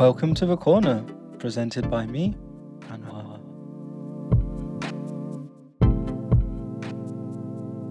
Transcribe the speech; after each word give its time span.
Welcome 0.00 0.32
to 0.36 0.46
the 0.46 0.56
corner, 0.56 1.04
presented 1.38 1.90
by 1.90 2.06
me, 2.06 2.34
Anwar. 2.88 3.38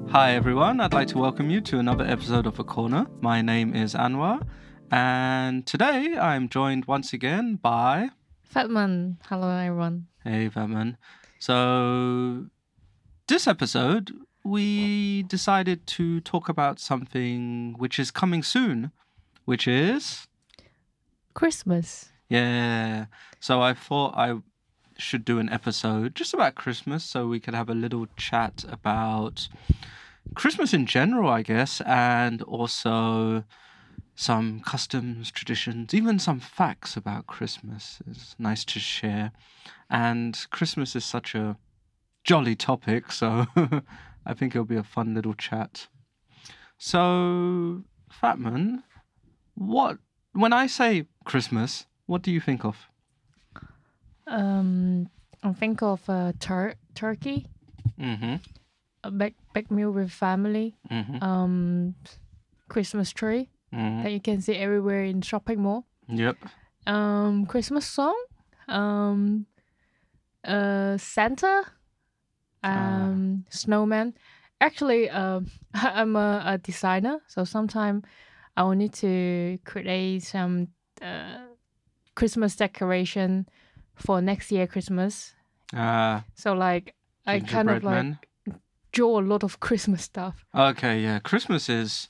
Hi 0.10 0.32
everyone, 0.32 0.82
I'd 0.82 0.92
like 0.92 1.08
to 1.10 1.20
welcome 1.20 1.52
you 1.52 1.62
to 1.62 1.78
another 1.78 2.04
episode 2.04 2.48
of 2.48 2.58
The 2.58 2.64
Corner. 2.64 3.06
My 3.22 3.44
name 3.44 3.76
is 3.76 3.94
Anwar, 3.94 4.42
and 4.90 5.68
today 5.68 6.18
I'm 6.18 6.50
joined 6.50 6.86
once 6.86 7.14
again 7.14 7.58
by. 7.58 8.10
Fatmun. 8.56 9.18
Hello, 9.28 9.48
everyone. 9.48 10.08
Hey, 10.24 10.50
Fatmun. 10.50 10.98
So, 11.38 12.48
this 13.28 13.46
episode, 13.46 14.14
we 14.44 15.22
decided 15.22 15.86
to 15.86 16.22
talk 16.22 16.50
about 16.50 16.80
something 16.80 17.76
which 17.78 18.00
is 18.00 18.10
coming 18.10 18.42
soon, 18.42 18.92
which 19.46 19.68
is. 19.68 20.26
Christmas. 21.40 22.10
Yeah. 22.28 23.06
So 23.40 23.62
I 23.62 23.74
thought 23.74 24.14
I 24.18 24.42
should 24.98 25.24
do 25.24 25.40
an 25.40 25.50
episode 25.50 26.14
just 26.14 26.34
about 26.34 26.56
Christmas 26.56 27.06
so 27.06 27.28
we 27.28 27.40
could 27.40 27.54
have 27.54 27.70
a 27.70 27.74
little 27.74 28.08
chat 28.18 28.66
about 28.68 29.48
Christmas 30.36 30.74
in 30.74 30.86
general, 30.86 31.30
I 31.30 31.44
guess, 31.44 31.80
and 31.86 32.42
also 32.42 33.46
some 34.16 34.60
customs, 34.60 35.32
traditions, 35.32 35.94
even 35.94 36.20
some 36.20 36.42
facts 36.42 36.98
about 36.98 37.28
Christmas. 37.28 38.00
It's 38.06 38.36
nice 38.38 38.66
to 38.66 38.80
share. 38.80 39.32
And 39.90 40.38
Christmas 40.52 40.94
is 40.94 41.06
such 41.06 41.36
a 41.36 41.56
jolly 42.26 42.58
topic, 42.58 43.14
so 43.14 43.46
I 44.26 44.34
think 44.34 44.54
it'll 44.54 44.66
be 44.66 44.76
a 44.76 44.84
fun 44.84 45.14
little 45.14 45.36
chat. 45.36 45.88
So, 46.78 47.86
Fatmun, 48.22 48.84
what 49.56 50.00
when 50.40 50.54
I 50.54 50.68
say 50.68 51.06
Christmas, 51.26 51.86
what 52.06 52.22
do 52.22 52.32
you 52.32 52.40
think 52.42 52.64
of? 52.66 52.76
Um, 54.28 55.10
I 55.44 55.54
think 55.54 55.82
of 55.82 56.02
uh, 56.10 56.34
tur- 56.40 56.76
turkey, 56.96 57.48
Mm-hmm. 58.00 58.36
a 59.04 59.12
big 59.12 59.36
big 59.54 59.70
meal 59.72 59.92
with 59.92 60.12
family, 60.12 60.76
Mm-hmm. 60.90 61.24
um, 61.24 61.96
Christmas 62.70 63.12
tree 63.12 63.50
mm-hmm. 63.74 64.04
that 64.04 64.12
you 64.12 64.22
can 64.22 64.42
see 64.42 64.56
everywhere 64.56 65.04
in 65.04 65.22
shopping 65.22 65.62
mall. 65.62 65.86
Yep. 66.08 66.38
Um, 66.88 67.46
Christmas 67.46 67.86
song, 67.86 68.16
um, 68.68 69.46
uh, 70.46 70.98
Santa, 70.98 71.64
um, 72.64 73.46
snowman. 73.50 74.14
Actually, 74.62 75.10
um, 75.10 75.48
I'm 75.74 76.16
a, 76.16 76.44
a 76.46 76.58
designer, 76.58 77.20
so 77.28 77.44
sometimes 77.44 78.04
I 78.58 78.64
wanted 78.64 78.94
to 78.96 79.60
create 79.66 80.24
some 80.24 80.68
uh, 81.02 81.38
Christmas 82.16 82.56
decoration 82.56 83.48
for 83.96 84.22
next 84.22 84.52
year 84.52 84.68
Christmas. 84.68 85.34
Uh, 85.74 86.22
So 86.36 86.54
like 86.54 86.96
I 87.26 87.40
kind 87.40 87.70
of 87.70 87.84
like 87.84 87.94
man. 87.94 88.20
draw 88.92 89.20
a 89.20 89.22
lot 89.22 89.44
of 89.44 89.60
Christmas 89.68 90.04
stuff. 90.04 90.46
Okay, 90.54 91.00
yeah. 91.02 91.20
Christmas 91.20 91.70
is 91.70 92.10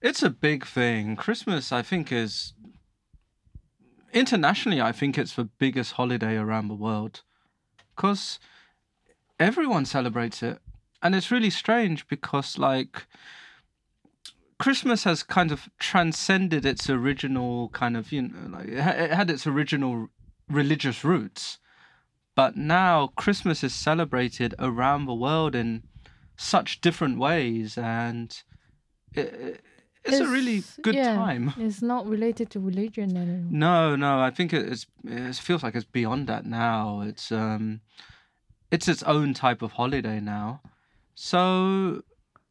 it's 0.00 0.22
a 0.22 0.30
big 0.30 0.66
thing. 0.66 1.16
Christmas 1.16 1.72
I 1.72 1.82
think 1.82 2.10
is 2.12 2.54
internationally 4.12 4.80
I 4.80 4.92
think 4.92 5.18
it's 5.18 5.34
the 5.34 5.44
biggest 5.58 5.92
holiday 5.92 6.36
around 6.36 6.68
the 6.68 6.74
world. 6.74 7.22
Cuz 7.96 8.38
everyone 9.38 9.84
celebrates 9.84 10.42
it. 10.42 10.58
And 11.02 11.14
it's 11.14 11.30
really 11.30 11.50
strange 11.50 12.06
because 12.08 12.58
like 12.58 13.06
Christmas 14.58 15.04
has 15.04 15.22
kind 15.22 15.50
of 15.52 15.68
transcended 15.78 16.64
its 16.64 16.88
original 16.88 17.68
kind 17.70 17.96
of, 17.96 18.12
you 18.12 18.22
know, 18.22 18.48
like 18.58 18.68
it 18.68 19.10
had 19.12 19.30
its 19.30 19.46
original 19.46 20.08
religious 20.48 21.04
roots. 21.04 21.58
But 22.36 22.56
now 22.56 23.08
Christmas 23.16 23.62
is 23.62 23.74
celebrated 23.74 24.54
around 24.58 25.06
the 25.06 25.14
world 25.14 25.54
in 25.54 25.82
such 26.36 26.80
different 26.80 27.18
ways 27.18 27.78
and 27.78 28.36
it, 29.14 29.26
it- 29.34 29.60
it's, 30.06 30.20
a 30.20 30.26
really 30.26 30.62
good 30.82 30.96
yeah, 30.96 31.14
time 31.14 31.54
It's 31.56 31.80
not 31.80 32.06
related 32.06 32.50
to 32.50 32.60
religion 32.60 33.16
anymore. 33.16 33.48
no 33.50 33.96
no 33.96 34.20
i 34.20 34.30
think 34.30 34.52
it- 34.52 34.68
it's 34.70 34.84
it 35.02 35.34
feels 35.36 35.62
like 35.62 35.74
it's 35.74 35.86
beyond 35.86 36.26
that 36.26 36.44
now 36.44 37.00
it's 37.00 37.32
um 37.32 37.80
it's 38.70 38.86
its 38.86 39.02
own 39.04 39.32
type 39.32 39.62
of 39.62 39.72
holiday 39.72 40.20
now 40.20 40.60
so 41.14 42.02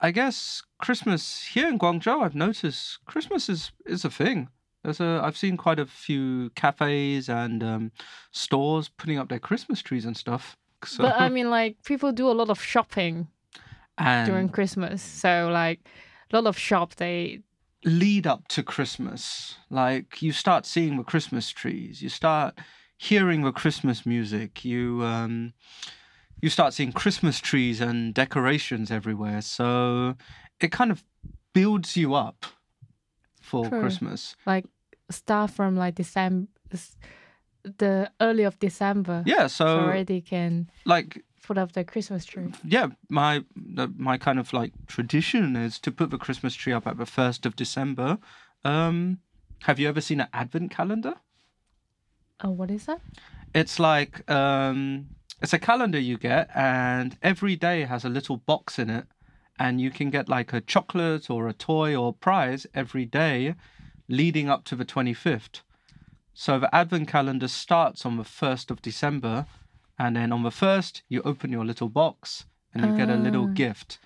i 0.04 0.12
guess 0.12 0.62
christmas 0.86 1.44
here 1.54 1.68
in 1.68 1.80
guangzhou 1.80 2.22
i've 2.24 2.36
noticed 2.36 3.04
christmas 3.06 3.50
is 3.50 3.72
is 3.86 4.06
a 4.06 4.10
thing. 4.10 4.50
There's 4.84 5.00
a 5.00 5.22
i've 5.24 5.38
seen 5.38 5.56
quite 5.58 5.80
a 5.80 5.86
few 6.06 6.50
cafes 6.62 7.30
and 7.30 7.64
um 7.64 7.92
stores 8.32 8.90
putting 8.90 9.18
up 9.18 9.30
their 9.30 9.40
christmas 9.40 9.82
trees 9.82 10.06
and 10.06 10.16
stuff 10.18 10.58
so 10.86 11.04
But 11.04 11.16
I 11.20 11.30
mean, 11.30 11.50
like 11.50 11.78
people 11.86 12.12
do 12.12 12.30
a 12.30 12.36
lot 12.42 12.50
of 12.50 12.62
shopping 12.62 13.28
and 13.98 14.28
during 14.28 14.50
Christmas, 14.50 15.02
so 15.02 15.50
like 15.52 15.80
a 16.32 16.36
lot 16.36 16.46
of 16.48 16.58
shop 16.58 16.96
they 16.96 17.40
lead 17.86 18.28
up 18.28 18.48
to 18.50 18.64
Christmas. 18.64 19.56
Like 19.70 20.22
you 20.22 20.32
start 20.34 20.66
seeing 20.66 20.98
the 20.98 21.04
Christmas 21.04 21.50
trees, 21.52 22.02
you 22.02 22.10
start 22.10 22.60
hearing 22.98 23.44
the 23.44 23.52
Christmas 23.52 24.06
music, 24.06 24.66
you 24.66 25.04
um 25.04 25.54
you 26.44 26.50
start 26.50 26.74
seeing 26.74 26.92
Christmas 26.92 27.40
trees 27.40 27.80
and 27.80 28.14
decorations 28.14 28.92
everywhere. 28.92 29.42
So 29.42 30.16
it 30.60 30.72
kind 30.74 30.92
of 30.92 31.04
builds 31.54 31.96
you 31.96 32.14
up 32.16 32.46
for 33.42 33.70
True. 33.70 33.80
Christmas. 33.80 34.36
like 34.46 34.66
start 35.10 35.52
from 35.52 35.78
like 35.78 35.96
December, 35.96 36.48
the 37.64 38.12
early 38.20 38.44
of 38.44 38.60
December. 38.60 39.24
Yeah, 39.26 39.48
so 39.48 39.66
so 39.66 39.80
already 39.80 40.20
can 40.22 40.70
like 40.86 41.24
put 41.48 41.58
up 41.58 41.72
the 41.72 41.84
Christmas 41.86 42.26
tree. 42.26 42.52
yeah, 42.66 42.88
my 43.10 43.44
my 44.10 44.18
kind 44.18 44.38
of 44.40 44.52
like 44.52 44.74
tradition 44.88 45.56
is 45.56 45.80
to 45.80 45.92
put 45.92 46.10
the 46.10 46.18
Christmas 46.18 46.56
tree 46.56 46.74
up 46.74 46.86
at 46.88 46.98
the 46.98 47.06
1st 47.06 47.46
of 47.46 47.56
December. 47.56 48.18
Um 48.66 49.20
have 49.62 49.80
you 49.80 49.88
ever 49.88 50.02
seen 50.02 50.20
an 50.20 50.28
advent 50.34 50.72
calendar? 50.72 51.14
Oh, 52.44 52.50
what 52.52 52.70
is 52.70 52.86
that? 52.88 53.00
it's 53.56 53.80
like 53.80 54.30
um 54.32 55.06
it's 55.44 55.54
a 55.54 55.60
calendar 55.60 56.00
you 56.00 56.18
get 56.18 56.50
and 56.56 57.18
every 57.22 57.56
day 57.56 57.84
has 57.84 58.04
a 58.06 58.10
little 58.10 58.38
box 58.38 58.80
in 58.80 58.90
it 58.90 59.06
and 59.60 59.80
you 59.82 59.92
can 59.92 60.10
get 60.10 60.28
like 60.30 60.54
a 60.54 60.62
chocolate 60.62 61.30
or 61.30 61.48
a 61.48 61.54
toy 61.54 61.96
or 61.96 62.14
prize 62.14 62.66
every 62.74 63.06
day 63.06 63.54
leading 64.08 64.50
up 64.50 64.64
to 64.64 64.76
the 64.76 64.86
25th 64.86 65.62
so 66.34 66.58
the 66.60 66.74
advent 66.74 67.08
calendar 67.08 67.48
starts 67.48 68.06
on 68.06 68.18
the 68.18 68.24
1st 68.24 68.72
of 68.72 68.82
december 68.82 69.46
and 70.00 70.16
then 70.16 70.32
on 70.32 70.44
the 70.44 70.50
1st 70.50 71.02
you 71.10 71.22
open 71.24 71.52
your 71.52 71.66
little 71.66 71.90
box 71.90 72.46
and 72.74 72.86
you 72.86 72.98
get 72.98 73.10
a 73.10 73.16
little 73.16 73.46
Ah. 73.50 73.54
gift 73.54 74.00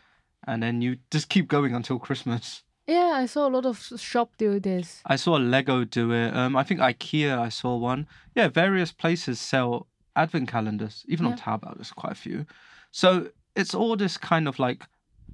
and 0.46 0.62
then 0.64 0.82
you 0.82 0.98
just 1.12 1.30
keep 1.30 1.48
going 1.48 1.74
until 1.76 2.00
christmas 2.00 2.64
Yeah, 2.90 3.12
I 3.24 3.26
saw 3.28 3.48
a 3.48 3.52
lot 3.58 3.66
of 3.66 3.78
shop 4.00 4.30
do 4.38 4.60
this. 4.62 5.02
I 5.14 5.18
saw 5.18 5.34
Lego 5.36 5.84
do 5.84 6.14
it. 6.14 6.30
Um, 6.34 6.56
I 6.56 6.64
think 6.64 6.80
IKEA. 6.80 7.38
I 7.48 7.50
saw 7.50 7.76
one. 7.92 8.08
Yeah, 8.34 8.48
various 8.48 8.94
places 8.94 9.42
sell 9.42 9.88
advent 10.18 10.48
calendars. 10.50 11.06
Even 11.08 11.26
on 11.26 11.32
Yeah. 11.34 11.38
Taobao, 11.44 11.76
there's 11.76 11.92
quite 11.92 12.12
a 12.14 12.16
few. 12.16 12.46
So 12.92 13.30
it's 13.56 13.74
all 13.74 13.96
this 13.96 14.18
kind 14.18 14.48
of 14.48 14.60
like 14.60 14.84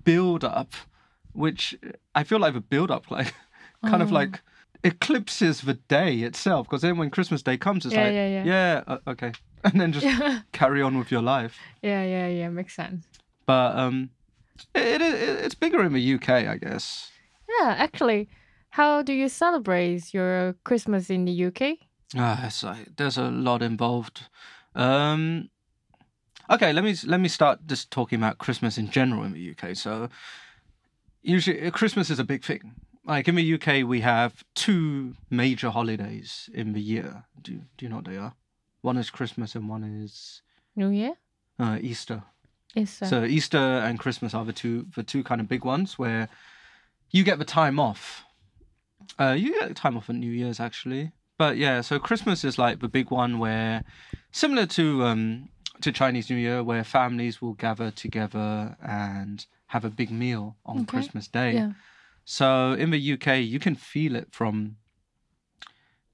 build 0.04 0.44
up, 0.44 0.74
which 1.34 1.76
I 2.16 2.24
feel 2.24 2.40
like 2.40 2.54
the 2.54 2.62
build 2.62 2.92
up 2.92 3.10
like 3.12 3.34
kind 3.86 4.02
of 4.02 4.12
Oh. 4.12 4.16
like 4.16 4.42
eclipses 4.84 5.62
the 5.62 5.76
day 5.88 6.20
itself. 6.20 6.68
Because 6.68 6.82
then 6.82 6.98
when 6.98 7.10
Christmas 7.10 7.42
Day 7.42 7.58
comes, 7.58 7.86
it's 7.86 7.96
Yeah, 7.96 8.06
like 8.06 8.14
yeah, 8.14 8.44
yeah. 8.44 8.84
uh, 8.88 8.98
okay, 9.12 9.32
and 9.64 9.80
then 9.80 9.92
just 9.94 10.08
carry 10.52 10.82
on 10.82 10.98
with 10.98 11.12
your 11.12 11.22
life. 11.22 11.58
yeah, 11.82 12.04
yeah, 12.04 12.28
yeah. 12.28 12.50
Makes 12.50 12.76
sense. 12.76 13.08
But 13.46 13.76
um, 13.78 14.10
it, 14.76 15.02
it 15.02 15.46
it's 15.46 15.56
bigger 15.56 15.82
in 15.84 15.94
the 15.94 16.14
UK, 16.16 16.30
I 16.30 16.58
guess. 16.58 17.12
Yeah, 17.60 17.76
actually, 17.78 18.30
how 18.70 19.02
do 19.04 19.14
you 19.14 19.30
celebrate 19.30 20.14
your 20.14 20.56
Christmas 20.64 21.10
in 21.10 21.26
the 21.26 21.46
UK? 21.46 21.78
Ah, 22.16 22.46
it's 22.48 22.64
like, 22.64 22.96
there's 22.98 23.18
a 23.18 23.30
lot 23.30 23.62
involved. 23.62 24.28
Um, 24.76 25.50
okay, 26.50 26.74
let 26.74 26.84
me 26.84 26.96
let 27.06 27.20
me 27.20 27.28
start 27.30 27.60
just 27.66 27.92
talking 27.92 28.20
about 28.20 28.38
Christmas 28.38 28.78
in 28.78 28.90
general 28.90 29.24
in 29.24 29.34
the 29.34 29.52
UK. 29.52 29.76
So, 29.76 30.10
usually 31.22 31.66
uh, 31.68 31.72
Christmas 31.72 32.10
is 32.10 32.20
a 32.20 32.24
big 32.24 32.44
thing. 32.44 32.76
Like 33.06 33.28
in 33.28 33.36
the 33.36 33.54
UK, 33.56 33.86
we 33.88 34.02
have 34.02 34.44
two 34.56 35.16
major 35.30 35.70
holidays 35.70 36.50
in 36.54 36.72
the 36.74 36.82
year. 36.82 37.26
Do 37.42 37.52
you, 37.54 37.62
do 37.78 37.86
you 37.86 37.90
know 37.90 37.98
what 37.98 38.06
they 38.06 38.18
are? 38.18 38.34
One 38.82 38.98
is 38.98 39.10
Christmas 39.10 39.56
and 39.56 39.68
one 39.68 39.84
is 39.84 40.42
New 40.76 40.90
Year? 40.90 41.16
uh, 41.60 41.78
Easter. 41.82 42.24
Uh, 43.04 43.08
So 43.08 43.24
Easter 43.26 43.58
and 43.58 44.00
Christmas 44.00 44.34
are 44.34 44.46
the 44.46 44.54
two 44.54 44.88
the 44.96 45.04
two 45.04 45.24
kind 45.24 45.42
of 45.42 45.48
big 45.48 45.64
ones 45.66 46.00
where 46.00 46.30
you 47.12 47.24
get 47.24 47.40
the 47.40 47.46
time 47.46 47.80
off. 47.80 48.24
Uh, 49.20 49.36
you 49.38 49.52
get 49.60 49.68
the 49.68 49.76
time 49.76 49.98
off 49.98 50.10
at 50.10 50.16
New 50.16 50.32
Year's 50.32 50.60
actually, 50.60 51.12
but 51.38 51.58
yeah. 51.58 51.82
So 51.82 52.00
Christmas 52.00 52.44
is 52.44 52.58
like 52.58 52.80
the 52.80 52.88
big 52.88 53.12
one 53.12 53.40
where, 53.40 53.84
similar 54.32 54.66
to 54.68 55.04
um 55.04 55.50
to 55.82 55.92
Chinese 55.92 56.30
New 56.30 56.38
Year, 56.38 56.64
where 56.64 56.84
families 56.84 57.42
will 57.42 57.54
gather 57.54 57.92
together 57.92 58.78
and 58.82 59.46
have 59.68 59.84
a 59.86 59.90
big 59.90 60.12
meal 60.12 60.56
on 60.66 60.78
Okay. 60.82 60.86
Christmas 60.86 61.28
Day. 61.28 61.54
yeah. 61.56 61.72
So 62.26 62.74
in 62.74 62.92
the 62.92 63.14
UK, 63.14 63.40
you 63.42 63.60
can 63.60 63.76
feel 63.76 64.16
it 64.16 64.30
from 64.32 64.78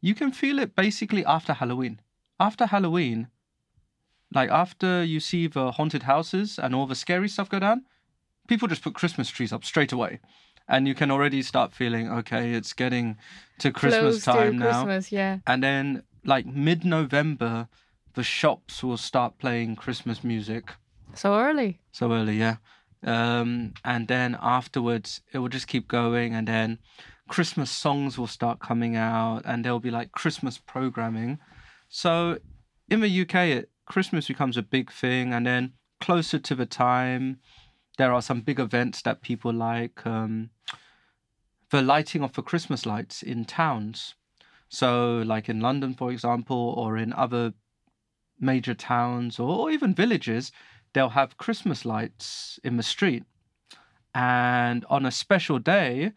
you 0.02 0.16
can 0.16 0.32
feel 0.32 0.60
it 0.60 0.76
basically 0.76 1.26
after 1.26 1.54
Halloween. 1.54 2.00
After 2.40 2.66
Halloween, 2.68 3.28
like 4.34 4.50
after 4.50 5.04
you 5.04 5.20
see 5.20 5.48
the 5.48 5.72
haunted 5.74 6.04
houses 6.04 6.58
and 6.58 6.74
all 6.74 6.88
the 6.88 6.96
scary 6.96 7.28
stuff 7.28 7.50
go 7.50 7.60
down, 7.60 7.84
people 8.48 8.68
just 8.68 8.82
put 8.82 8.94
Christmas 8.94 9.30
trees 9.30 9.52
up 9.52 9.66
straight 9.66 9.92
away. 9.92 10.20
And 10.70 10.88
you 10.88 10.94
can 10.94 11.10
already 11.10 11.42
start 11.42 11.74
feeling, 11.74 12.12
okay, 12.12 12.54
it's 12.54 12.74
getting 12.74 13.18
to 13.58 13.72
Christmas 13.72 14.24
Close 14.24 14.24
to 14.24 14.32
time 14.32 14.60
now. 14.60 14.84
Christmas, 14.84 15.12
yeah. 15.12 15.40
And 15.48 15.64
then, 15.64 16.04
like 16.24 16.46
mid 16.46 16.86
November, 16.86 17.68
the 18.14 18.24
shops 18.24 18.84
will 18.84 18.98
start 18.98 19.40
playing 19.40 19.76
Christmas 19.76 20.24
music. 20.24 20.72
So 21.16 21.36
early. 21.36 21.80
So 21.92 22.12
early, 22.12 22.38
yeah. 22.38 22.58
Um, 23.04 23.74
and 23.84 24.08
then 24.08 24.38
afterwards, 24.42 25.22
it 25.34 25.40
will 25.40 25.50
just 25.50 25.68
keep 25.68 25.88
going. 25.88 26.36
And 26.36 26.48
then 26.48 26.78
Christmas 27.28 27.72
songs 27.72 28.18
will 28.18 28.28
start 28.28 28.60
coming 28.60 28.96
out, 28.96 29.42
and 29.46 29.66
there'll 29.66 29.80
be 29.80 29.92
like 29.92 30.12
Christmas 30.12 30.58
programming. 30.58 31.40
So 31.88 32.38
in 32.90 33.00
the 33.02 33.22
UK, 33.22 33.36
it, 33.36 33.70
Christmas 33.88 34.28
becomes 34.28 34.58
a 34.58 34.62
big 34.62 34.92
thing. 34.92 35.34
And 35.34 35.46
then 35.48 35.74
closer 36.00 36.40
to 36.40 36.56
the 36.56 36.66
time, 36.66 37.40
there 38.00 38.14
are 38.14 38.22
some 38.22 38.40
big 38.40 38.60
events 38.62 39.02
that 39.02 39.22
people 39.22 39.52
like. 39.54 40.06
Um, 40.08 40.50
the 41.70 41.82
lighting 41.82 42.24
of 42.24 42.32
the 42.34 42.42
Christmas 42.42 42.86
lights 42.86 43.22
in 43.22 43.44
towns. 43.44 44.16
So, 44.70 45.22
like 45.34 45.50
in 45.50 45.60
London, 45.60 45.94
for 45.94 46.10
example, 46.10 46.74
or 46.78 46.98
in 46.98 47.12
other 47.12 47.54
major 48.40 48.74
towns 48.74 49.38
or, 49.38 49.50
or 49.50 49.70
even 49.70 49.94
villages, 49.94 50.52
they'll 50.94 51.10
have 51.10 51.38
Christmas 51.38 51.84
lights 51.84 52.58
in 52.64 52.78
the 52.78 52.84
street. 52.84 53.24
And 54.16 54.86
on 54.90 55.06
a 55.06 55.12
special 55.12 55.60
day, 55.60 56.14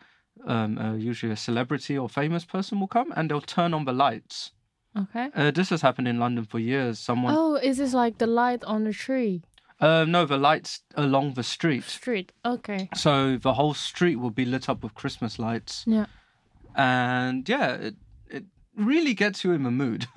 um, 0.47 0.79
uh, 0.79 0.95
usually 0.95 1.33
a 1.33 1.37
celebrity 1.37 1.99
or 1.99 2.09
famous 2.09 2.45
person 2.45 2.79
will 2.79 2.87
come 2.87 3.13
and 3.17 3.29
they'll 3.29 3.41
turn 3.41 3.75
on 3.75 3.85
the 3.87 3.93
lights. 3.93 4.53
Okay. 4.97 5.31
Uh, 5.35 5.51
this 5.51 5.71
has 5.71 5.83
happened 5.83 6.07
in 6.07 6.21
London 6.21 6.45
for 6.45 6.61
years. 6.61 7.01
Someone, 7.01 7.35
Oh, 7.37 7.57
is 7.57 7.79
this 7.79 7.93
like 7.93 8.19
the 8.19 8.27
light 8.29 8.63
on 8.65 8.85
the 8.85 8.93
tree? 8.93 9.43
Uh, 9.83 10.05
no, 10.05 10.25
the 10.25 10.39
lights 10.39 10.81
along 10.95 11.35
the 11.35 11.43
street. 11.43 11.85
Street. 11.85 12.33
Okay. 12.45 12.89
So 12.95 13.37
the 13.37 13.53
whole 13.55 13.75
street 13.75 14.17
will 14.17 14.31
be 14.31 14.45
lit 14.45 14.69
up 14.69 14.83
with 14.83 14.95
Christmas 14.95 15.39
lights. 15.39 15.85
Yeah. 15.87 16.07
And 16.75 17.47
yeah, 17.49 17.73
it, 17.73 17.97
it 18.31 18.45
really 18.77 19.13
gets 19.13 19.45
you 19.45 19.53
in 19.53 19.65
the 19.65 19.71
mood. 19.71 20.07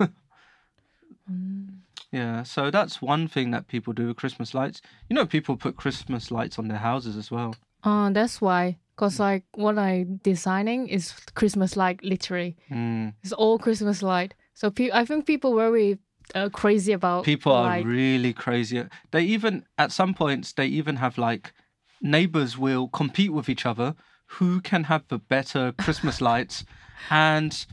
Mm. 1.30 1.78
Yeah, 2.12 2.44
so 2.44 2.70
that's 2.70 3.02
one 3.02 3.26
thing 3.26 3.50
that 3.50 3.66
people 3.66 3.92
do 3.92 4.06
with 4.06 4.16
Christmas 4.16 4.54
lights. 4.54 4.80
You 5.08 5.16
know, 5.16 5.26
people 5.26 5.56
put 5.56 5.76
Christmas 5.76 6.30
lights 6.30 6.58
on 6.58 6.68
their 6.68 6.78
houses 6.78 7.16
as 7.16 7.30
well. 7.32 7.56
Oh, 7.82 8.10
that's 8.12 8.40
why. 8.40 8.78
Cause 8.96 9.20
like 9.20 9.44
what 9.54 9.76
I'm 9.76 10.20
designing 10.22 10.88
is 10.88 11.12
Christmas 11.34 11.76
light, 11.76 12.02
literally. 12.02 12.56
Mm. 12.70 13.12
It's 13.22 13.32
all 13.32 13.58
Christmas 13.58 14.02
light. 14.02 14.34
So 14.54 14.70
pe- 14.70 14.90
I 14.92 15.04
think 15.04 15.26
people 15.26 15.54
very 15.54 15.98
uh, 16.34 16.48
crazy 16.48 16.92
about 16.92 17.24
People 17.24 17.52
are 17.52 17.64
light. 17.64 17.86
really 17.86 18.32
crazy. 18.32 18.84
They 19.10 19.22
even, 19.22 19.64
at 19.78 19.92
some 19.92 20.14
points, 20.14 20.52
they 20.52 20.66
even 20.66 20.96
have 20.96 21.18
like 21.18 21.52
neighbors 22.00 22.58
will 22.58 22.88
compete 22.88 23.32
with 23.32 23.48
each 23.48 23.64
other 23.66 23.94
who 24.26 24.60
can 24.60 24.84
have 24.84 25.04
the 25.08 25.18
better 25.18 25.72
Christmas 25.72 26.20
lights. 26.30 26.64
And 27.10 27.66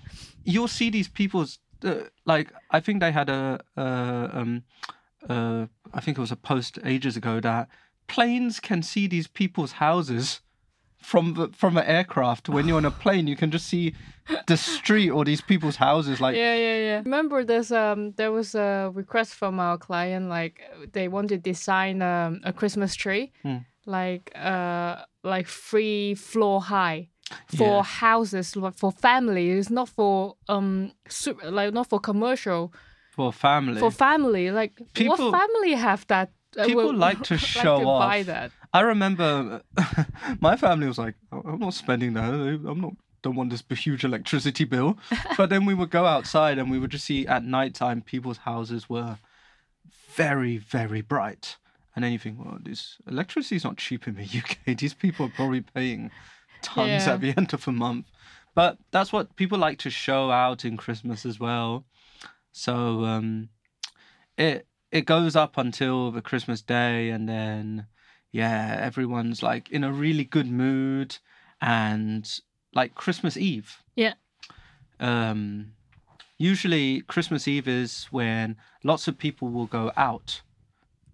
you'll 0.44 0.68
see 0.68 0.90
these 0.90 1.08
people's, 1.08 1.60
uh, 1.84 1.96
like, 2.26 2.52
I 2.72 2.80
think 2.80 3.00
they 3.00 3.12
had 3.12 3.30
a, 3.30 3.60
uh, 3.76 4.28
um, 4.32 4.64
uh, 5.28 5.66
I 5.94 6.00
think 6.02 6.18
it 6.18 6.22
was 6.22 6.32
a 6.32 6.36
post 6.36 6.78
ages 6.86 7.18
ago 7.18 7.40
that 7.40 7.70
planes 8.08 8.60
can 8.60 8.84
see 8.84 9.08
these 9.08 9.28
people's 9.28 9.74
houses 9.74 10.42
from 11.04 11.34
the 11.36 11.48
from 11.62 11.78
an 11.78 11.86
aircraft. 11.86 12.50
When 12.50 12.68
you're 12.68 12.78
on 12.78 12.86
a 12.86 12.92
plane, 12.92 13.28
you 13.28 13.36
can 13.36 13.52
just 13.52 13.68
see 13.68 13.94
the 14.48 14.56
street 14.58 15.10
or 15.12 15.26
these 15.26 15.42
people's 15.42 15.76
houses. 15.76 16.20
Like, 16.22 16.36
yeah, 16.36 16.56
yeah, 16.56 16.78
yeah. 16.90 16.98
Remember, 17.04 17.44
there's 17.44 17.72
um, 17.72 18.14
there 18.16 18.32
was 18.32 18.56
a 18.56 18.90
request 18.94 19.34
from 19.36 19.60
our 19.60 19.78
client, 19.78 20.30
like 20.30 20.62
they 20.94 21.08
want 21.08 21.30
to 21.30 21.38
design 21.38 22.02
um, 22.02 22.40
a 22.44 22.54
Christmas 22.54 22.96
tree, 22.96 23.32
Hmm. 23.44 23.58
like 23.86 24.32
uh, 24.36 25.04
like 25.24 25.48
three 25.48 26.16
floor 26.16 26.62
high 26.62 27.10
for 27.58 27.78
Yeah. 27.78 27.84
houses, 27.84 28.56
like 28.56 28.78
for 28.78 28.92
family. 28.92 29.52
It's 29.52 29.70
not 29.70 29.90
for 29.90 30.36
um, 30.48 30.92
su- 31.10 31.38
like 31.44 31.74
not 31.74 31.88
for 31.90 32.00
commercial, 32.00 32.72
for 33.12 33.32
family. 33.34 33.80
for 33.80 33.92
family. 33.92 34.52
Like 34.52 34.74
People- 34.94 35.32
what 35.32 35.40
family 35.40 35.74
have 35.76 36.06
that? 36.08 36.30
People 36.56 36.84
will- 36.86 36.96
like 36.96 37.22
to 37.32 37.38
show 37.38 37.80
to 37.80 37.86
off. 37.86 38.10
buy 38.10 38.24
that. 38.24 38.52
I 38.74 38.82
remember 38.82 39.62
my 40.40 40.56
family 40.58 40.88
was 40.88 40.98
like, 40.98 41.16
"Oh, 41.32 41.42
I'm 41.46 41.60
not 41.60 41.74
spending 41.74 42.14
that. 42.14 42.24
I'm 42.34 42.82
not. 42.82 42.94
Don't 43.22 43.36
want 43.36 43.52
this 43.52 43.64
huge 43.80 44.04
electricity 44.04 44.66
bill. 44.66 44.98
but 45.38 45.50
then 45.50 45.66
we 45.66 45.74
would 45.74 45.90
go 45.90 46.06
outside 46.06 46.58
and 46.58 46.70
we 46.70 46.78
would 46.80 46.92
just 46.92 47.06
see 47.06 47.26
at 47.26 47.44
nighttime 47.46 48.02
people's 48.02 48.40
houses 48.40 48.90
were 48.90 49.18
very, 50.14 50.58
very 50.58 51.02
bright. 51.02 51.56
And 51.96 52.04
then 52.04 52.12
you 52.12 52.20
think, 52.20 52.38
well, 52.44 52.58
this 52.62 52.98
electricity 53.08 53.56
is 53.56 53.64
not 53.64 53.78
cheap 53.78 54.08
in 54.08 54.16
the 54.16 54.24
UK. 54.24 54.78
These 54.78 54.94
people 54.96 55.28
are 55.28 55.34
probably 55.36 55.62
paying 55.62 56.12
tons 56.62 57.06
Yeah. 57.06 57.14
at 57.14 57.22
the 57.22 57.34
end 57.38 57.54
of 57.54 57.64
the 57.66 57.72
month. 57.72 58.08
But 58.56 58.78
that's 58.92 59.14
what 59.14 59.36
people 59.36 59.58
like 59.58 59.78
to 59.80 59.90
show 59.90 60.30
out 60.32 60.66
in 60.66 60.76
Christmas 60.76 61.26
as 61.26 61.40
well. 61.40 61.86
So 62.52 63.06
um, 63.06 63.50
it 64.38 64.68
it 64.94 65.07
goes 65.07 65.36
up 65.36 65.57
until 65.57 66.12
the 66.12 66.22
Christmas 66.22 66.62
day, 66.62 67.10
and 67.10 67.28
then 67.28 67.88
yeah, 68.31 68.78
everyone's 68.80 69.42
like 69.42 69.72
in 69.72 69.84
a 69.84 69.92
really 69.92 70.24
good 70.24 70.48
mood, 70.48 71.18
and 71.60 72.31
like 72.75 72.94
Christmas 72.94 73.36
Eve. 73.36 73.78
Yeah. 73.95 74.13
Um, 75.00 75.74
usually 76.38 77.01
Christmas 77.01 77.48
Eve 77.48 77.68
is 77.68 78.06
when 78.12 78.56
lots 78.84 79.07
of 79.07 79.18
people 79.18 79.50
will 79.50 79.66
go 79.66 79.92
out, 79.98 80.42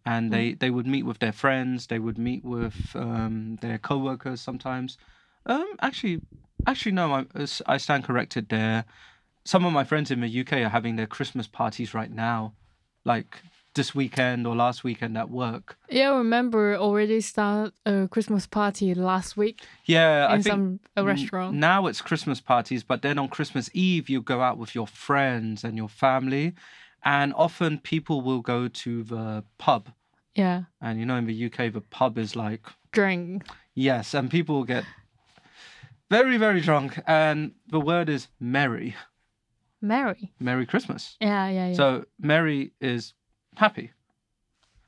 and 0.06 0.30
they 0.30 0.56
they 0.56 0.70
would 0.70 0.86
meet 0.86 1.04
with 1.04 1.20
their 1.20 1.32
friends. 1.32 1.88
They 1.88 2.00
would 2.00 2.18
meet 2.18 2.44
with 2.44 2.92
um, 2.96 3.60
their 3.62 3.78
co-workers 3.78 4.42
sometimes. 4.42 4.98
Um, 5.46 5.78
actually, 5.82 6.20
actually 6.68 6.92
no, 6.92 7.14
I 7.14 7.26
I 7.66 7.78
stand 7.78 8.04
corrected 8.04 8.50
there. 8.50 8.84
Some 9.46 9.64
of 9.64 9.72
my 9.72 9.86
friends 9.86 10.12
in 10.12 10.20
the 10.20 10.42
UK 10.42 10.54
are 10.66 10.70
having 10.70 10.98
their 10.98 11.08
Christmas 11.08 11.48
parties 11.48 11.94
right 11.94 12.12
now, 12.12 12.56
like 13.06 13.42
this 13.80 13.96
weekend 13.96 14.46
or 14.46 14.56
last 14.56 14.84
weekend 14.84 15.18
at 15.18 15.30
work. 15.30 15.78
Yeah, 15.90 16.12
I 16.12 16.18
remember 16.18 16.76
already 16.76 17.22
start 17.22 17.74
a 17.86 18.08
Christmas 18.10 18.46
party 18.46 18.94
last 18.94 19.38
week 19.38 19.62
Yeah, 19.86 20.26
in 20.26 20.32
I 20.32 20.42
think 20.42 20.46
some 20.54 20.80
a 20.98 21.04
restaurant. 21.06 21.56
now 21.56 21.88
it's 21.88 22.02
Christmas 22.02 22.42
parties, 22.42 22.84
but 22.84 23.02
then 23.02 23.18
on 23.18 23.30
Christmas 23.30 23.70
Eve 23.74 24.10
you 24.10 24.22
go 24.22 24.42
out 24.42 24.58
with 24.58 24.76
your 24.76 24.86
friends 24.88 25.64
and 25.64 25.78
your 25.78 25.88
family, 25.90 26.54
and 27.06 27.34
often 27.36 27.80
people 27.80 28.18
will 28.22 28.42
go 28.42 28.68
to 28.84 29.04
the 29.04 29.44
pub. 29.58 29.84
yeah, 30.36 30.64
And 30.82 31.00
you 31.00 31.06
know, 31.06 31.16
in 31.22 31.26
the 31.26 31.46
UK, 31.48 31.72
the 31.72 31.82
pub 31.98 32.18
is 32.18 32.36
like 32.36 32.64
drink. 32.92 33.44
yes, 33.76 34.14
and 34.14 34.30
people 34.30 34.66
get 34.66 34.84
very, 36.10 36.38
very 36.38 36.60
drunk, 36.62 37.00
and 37.08 37.52
the 37.72 37.80
word 37.80 38.10
is 38.10 38.28
merry, 38.40 38.96
Merry. 39.82 40.34
Merry 40.40 40.66
Christmas. 40.66 41.16
Yeah, 41.22 41.48
yeah, 41.50 41.68
yeah. 41.70 41.74
So 41.76 42.06
merry 42.20 42.74
is 42.82 43.14
happy. 43.60 43.92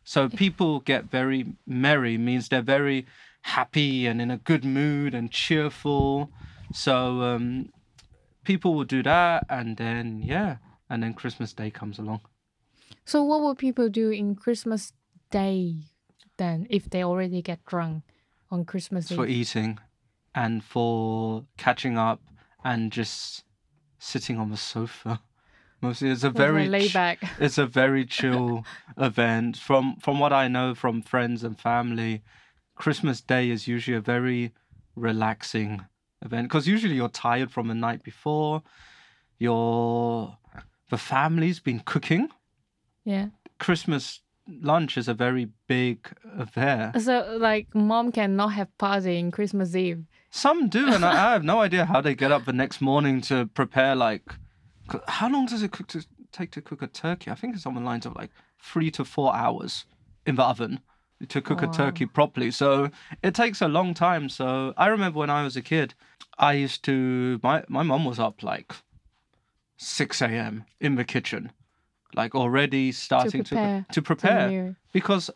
So 0.04 0.30
people 0.30 0.80
get 0.80 1.12
very 1.12 1.46
merry 1.66 2.18
means 2.18 2.50
they're 2.50 2.62
very 2.62 3.06
happy 3.44 4.08
and 4.08 4.22
in 4.22 4.32
a 4.32 4.38
good 4.38 4.66
mood 4.66 5.13
and 5.13 5.32
cheerful. 5.32 6.32
So 6.74 7.22
um, 7.22 7.70
people 8.44 8.74
will 8.74 8.86
do 8.86 9.04
that, 9.04 9.46
and 9.50 9.78
then 9.78 10.22
yeah, 10.24 10.58
and 10.90 11.04
then 11.04 11.13
Christmas 11.13 11.54
Day 11.54 11.70
comes 11.70 12.00
along. 12.00 12.22
So 13.06 13.24
what 13.24 13.42
would 13.42 13.58
people 13.58 13.90
do 13.90 14.10
in 14.10 14.36
Christmas 14.36 14.94
Day 15.30 15.75
then 16.38 16.66
if 16.70 16.90
they 16.90 17.04
already 17.04 17.42
get 17.42 17.63
drunk 17.66 18.04
on 18.50 18.66
Christmas 18.66 19.06
It's 19.06 19.16
for 19.16 19.28
eating, 19.28 19.80
and 20.34 20.63
for 20.63 21.46
catching 21.58 21.98
up, 21.98 22.22
and 22.63 22.92
just 22.92 23.44
sitting 24.00 24.38
on 24.40 24.50
the 24.50 24.58
sofa. 24.58 25.22
Mostly, 25.82 26.10
it's 26.10 26.24
a 26.24 26.30
very 26.30 26.68
a 26.68 26.70
lay 26.70 26.88
ch- 26.88 26.94
back. 26.94 27.24
it's 27.40 27.58
a 27.58 27.66
very 27.66 28.06
chill 28.06 28.64
event. 28.98 29.58
From 29.58 29.96
from 29.98 30.20
what 30.20 30.32
I 30.32 30.48
know 30.48 30.76
from 30.76 31.02
friends 31.02 31.44
and 31.44 31.60
family, 31.60 32.22
Christmas 32.76 33.22
Day 33.22 33.50
is 33.50 33.68
usually 33.68 33.98
a 33.98 34.02
very 34.02 34.54
relaxing 34.96 35.86
event 36.22 36.48
because 36.48 36.68
usually 36.68 36.96
you're 36.96 37.10
tired 37.10 37.52
from 37.52 37.68
the 37.68 37.74
night 37.74 38.04
before. 38.04 38.62
Your 39.40 40.38
the 40.90 40.98
family's 40.98 41.60
been 41.60 41.80
cooking. 41.80 42.30
Yeah. 43.06 43.28
Christmas 43.60 44.22
lunch 44.48 44.98
is 44.98 45.08
a 45.08 45.14
very 45.14 45.50
big 45.68 46.08
affair. 46.38 46.92
So 47.00 47.38
like 47.40 47.74
mom 47.74 48.12
cannot 48.12 48.54
have 48.54 48.76
party 48.78 49.18
in 49.18 49.32
Christmas 49.32 49.76
Eve. 49.76 50.06
Some 50.30 50.70
do, 50.70 50.88
and 50.94 51.04
I, 51.04 51.12
I 51.12 51.34
have 51.34 51.44
no 51.44 51.60
idea 51.60 51.86
how 51.86 52.00
they 52.02 52.16
get 52.16 52.32
up 52.32 52.46
the 52.46 52.54
next 52.54 52.80
morning 52.82 53.20
to 53.22 53.48
prepare. 53.48 53.96
Like, 53.98 54.34
how 55.08 55.30
long 55.30 55.46
does 55.46 55.64
it 55.64 55.72
cook 55.72 55.88
to 55.88 56.06
take 56.32 56.52
to 56.52 56.62
cook 56.62 56.82
a 56.82 56.88
turkey? 56.88 57.32
I 57.32 57.36
think 57.36 57.56
it's 57.56 57.66
on 57.66 57.76
the 57.76 57.82
lines 57.82 58.06
of 58.06 58.16
like 58.16 58.32
three 58.62 58.92
to 58.92 59.06
four 59.06 59.36
hours 59.36 59.86
in 60.26 60.36
the 60.36 60.44
oven 60.44 60.82
to 61.30 61.42
cook 61.42 61.62
a 61.62 61.66
Wow. 61.68 61.72
turkey 61.72 62.06
properly. 62.06 62.52
So 62.52 62.90
it 63.24 63.36
takes 63.36 63.62
a 63.62 63.68
long 63.68 63.94
time. 63.94 64.30
So 64.30 64.74
I 64.78 64.88
remember 64.88 65.20
when 65.20 65.30
I 65.30 65.44
was 65.44 65.56
a 65.56 65.62
kid, 65.62 65.94
I 66.38 66.54
used 66.54 66.84
to 66.86 67.40
my 67.44 67.64
my 67.68 67.84
mom 67.84 68.06
was 68.06 68.20
up 68.20 68.44
like 68.44 68.74
6 69.78 70.22
a.m. 70.22 70.66
in 70.80 70.96
the 70.96 71.04
kitchen, 71.04 71.52
like 72.16 72.36
already 72.36 72.92
starting 72.92 73.44
to 73.44 73.50
prepare 73.58 73.86
to 73.90 73.94
to 73.94 74.02
prepare, 74.02 74.76
because 74.94 75.30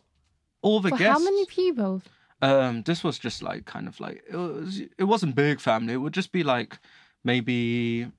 all 0.62 0.80
the 0.80 0.90
For 0.90 0.98
guests. 0.98 1.14
how 1.20 1.24
many 1.24 1.46
people? 1.46 2.02
Um, 2.42 2.84
this 2.84 3.04
was 3.04 3.18
just 3.18 3.42
like 3.42 3.66
kind 3.66 3.88
of 3.88 4.00
like 4.00 4.24
it 4.30 4.36
was. 4.36 4.82
It 4.98 5.06
wasn't 5.06 5.36
big 5.36 5.60
family. 5.60 5.94
It 5.94 5.98
would 5.98 6.14
just 6.14 6.32
be 6.32 6.44
like 6.44 6.80
maybe 7.24 8.12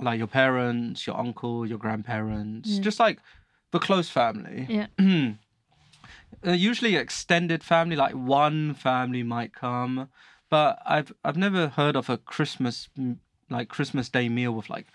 like 0.00 0.18
your 0.18 0.26
parents, 0.26 1.06
your 1.06 1.16
uncle, 1.18 1.66
your 1.66 1.78
grandparents, 1.78 2.68
Yeah. 2.68 2.80
just 2.82 2.98
like 3.00 3.18
the 3.70 3.78
close 3.78 4.08
family. 4.10 4.66
Yeah. 4.68 4.86
uh, 6.46 6.52
usually 6.52 6.96
extended 6.96 7.62
family, 7.62 7.96
like 7.96 8.14
one 8.14 8.74
family 8.74 9.22
might 9.22 9.52
come, 9.54 10.08
but 10.50 10.78
I've 10.84 11.12
I've 11.24 11.36
never 11.36 11.68
heard 11.68 11.96
of 11.96 12.10
a 12.10 12.16
Christmas 12.18 12.88
like 13.50 13.68
Christmas 13.68 14.08
Day 14.08 14.28
meal 14.28 14.52
with 14.52 14.68
like 14.70 14.86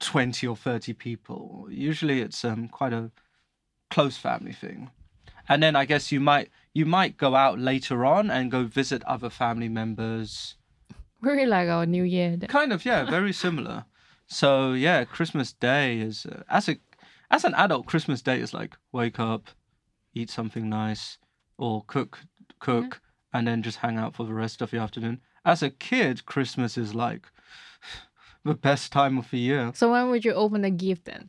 twenty 0.00 0.46
or 0.46 0.56
thirty 0.56 0.92
people. 0.92 1.66
Usually 1.70 2.20
it's 2.20 2.44
um 2.44 2.68
quite 2.68 2.92
a 2.92 3.10
close 3.90 4.16
family 4.16 4.52
thing, 4.52 4.90
and 5.48 5.62
then 5.62 5.76
I 5.76 5.84
guess 5.84 6.10
you 6.12 6.20
might 6.20 6.50
you 6.74 6.86
might 6.86 7.16
go 7.16 7.34
out 7.34 7.58
later 7.58 8.04
on 8.04 8.30
and 8.30 8.50
go 8.50 8.64
visit 8.64 9.02
other 9.04 9.30
family 9.30 9.68
members. 9.68 10.56
Very 11.20 11.46
like 11.46 11.68
our 11.68 11.86
New 11.86 12.02
Year. 12.02 12.36
then. 12.36 12.48
Kind 12.48 12.72
of 12.72 12.84
yeah, 12.84 13.04
very 13.08 13.32
similar. 13.32 13.84
So 14.26 14.72
yeah, 14.72 15.04
Christmas 15.04 15.52
Day 15.52 15.98
is 15.98 16.26
uh, 16.26 16.42
as 16.48 16.68
a 16.68 16.76
as 17.30 17.44
an 17.44 17.54
adult, 17.54 17.86
Christmas 17.86 18.22
Day 18.22 18.40
is 18.40 18.52
like 18.54 18.76
wake 18.92 19.18
up, 19.20 19.48
eat 20.14 20.30
something 20.30 20.68
nice, 20.68 21.18
or 21.58 21.84
cook 21.86 22.20
cook, 22.58 23.00
and 23.32 23.46
then 23.46 23.62
just 23.62 23.78
hang 23.78 23.98
out 23.98 24.14
for 24.14 24.24
the 24.26 24.34
rest 24.34 24.62
of 24.62 24.70
the 24.70 24.78
afternoon. 24.78 25.20
As 25.44 25.62
a 25.62 25.70
kid, 25.70 26.24
Christmas 26.26 26.78
is 26.78 26.94
like 26.94 27.26
the 28.44 28.54
best 28.54 28.92
time 28.92 29.18
of 29.18 29.30
the 29.30 29.38
year. 29.38 29.72
So 29.74 29.90
when 29.92 30.10
would 30.10 30.24
you 30.24 30.32
open 30.34 30.64
a 30.64 30.70
gift 30.70 31.04
then? 31.06 31.28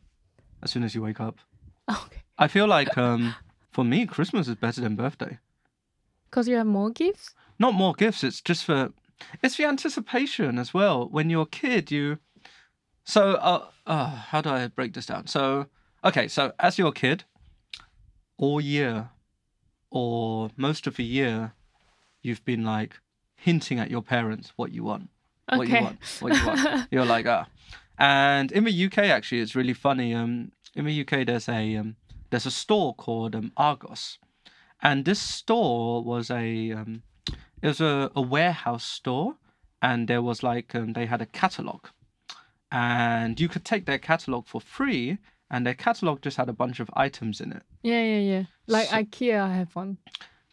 As 0.62 0.70
soon 0.70 0.82
as 0.84 0.94
you 0.94 1.02
wake 1.02 1.20
up, 1.20 1.38
Okay. 1.90 2.22
I 2.38 2.48
feel 2.48 2.66
like 2.66 2.96
um 3.06 3.34
for 3.70 3.84
me, 3.84 4.06
Christmas 4.06 4.48
is 4.48 4.54
better 4.54 4.80
than 4.80 4.96
birthday. 4.96 5.38
Because 6.30 6.48
you 6.48 6.56
have 6.56 6.66
more 6.66 6.90
gifts? 6.90 7.34
not 7.56 7.72
more 7.72 7.94
gifts 7.94 8.24
it's 8.24 8.40
just 8.40 8.64
for 8.64 8.92
it's 9.40 9.56
the 9.56 9.64
anticipation 9.64 10.58
as 10.58 10.74
well 10.74 11.08
when 11.08 11.30
you're 11.30 11.42
a 11.42 11.46
kid 11.46 11.92
you 11.92 12.18
so 13.04 13.32
uh, 13.34 13.66
uh 13.86 14.06
how 14.06 14.40
do 14.40 14.50
i 14.50 14.66
break 14.68 14.94
this 14.94 15.06
down? 15.06 15.26
So 15.26 15.66
okay 16.04 16.28
so 16.28 16.52
as 16.58 16.78
you're 16.78 16.92
kid 16.92 17.24
all 18.36 18.60
year 18.60 19.10
or 19.90 20.50
most 20.56 20.86
of 20.86 20.96
the 20.96 21.04
year 21.04 21.52
you've 22.22 22.44
been 22.44 22.64
like 22.64 23.00
hinting 23.36 23.78
at 23.78 23.90
your 23.90 24.02
parents 24.02 24.52
what 24.56 24.72
you 24.72 24.82
want 24.84 25.08
what 25.48 25.68
you 25.68 25.80
want 25.80 25.98
what 26.20 26.34
you 26.34 26.46
want. 26.46 26.88
You're 26.90 27.04
like 27.04 27.26
ah. 27.26 27.46
And 27.98 28.50
in 28.50 28.64
the 28.64 28.86
uk 28.86 28.98
actually 28.98 29.40
it's 29.40 29.54
really 29.54 29.74
funny 29.74 30.14
um 30.14 30.52
in 30.74 30.84
the 30.86 31.00
uk 31.02 31.26
there's 31.26 31.48
a 31.48 31.76
um, 31.76 31.96
there's 32.30 32.46
a 32.46 32.50
store 32.50 32.94
called 32.94 33.36
um, 33.36 33.52
argos. 33.56 34.18
And 34.82 35.04
this 35.04 35.20
store 35.20 36.02
was 36.02 36.30
a 36.30 36.72
um, 36.72 37.02
it 37.62 37.68
was 37.68 37.80
a, 37.80 38.10
a 38.16 38.20
warehouse 38.20 38.84
store 38.84 39.36
and 39.80 40.08
there 40.08 40.20
was 40.20 40.42
like 40.42 40.74
um, 40.74 40.94
they 40.94 41.06
had 41.06 41.22
a 41.22 41.26
catalog 41.26 41.86
and 42.74 43.38
you 43.40 43.48
could 43.48 43.64
take 43.64 43.84
their 43.86 43.98
catalog 43.98 44.46
for 44.46 44.60
free 44.60 45.18
and 45.50 45.64
their 45.66 45.74
catalog 45.74 46.20
just 46.22 46.36
had 46.36 46.48
a 46.48 46.52
bunch 46.52 46.80
of 46.80 46.90
items 46.94 47.40
in 47.40 47.52
it 47.52 47.62
Yeah, 47.82 48.02
yeah, 48.02 48.18
yeah. 48.32 48.42
Like 48.66 48.88
So- 48.88 48.96
IKEA, 48.96 49.40
I 49.40 49.54
have 49.54 49.74
one. 49.76 49.98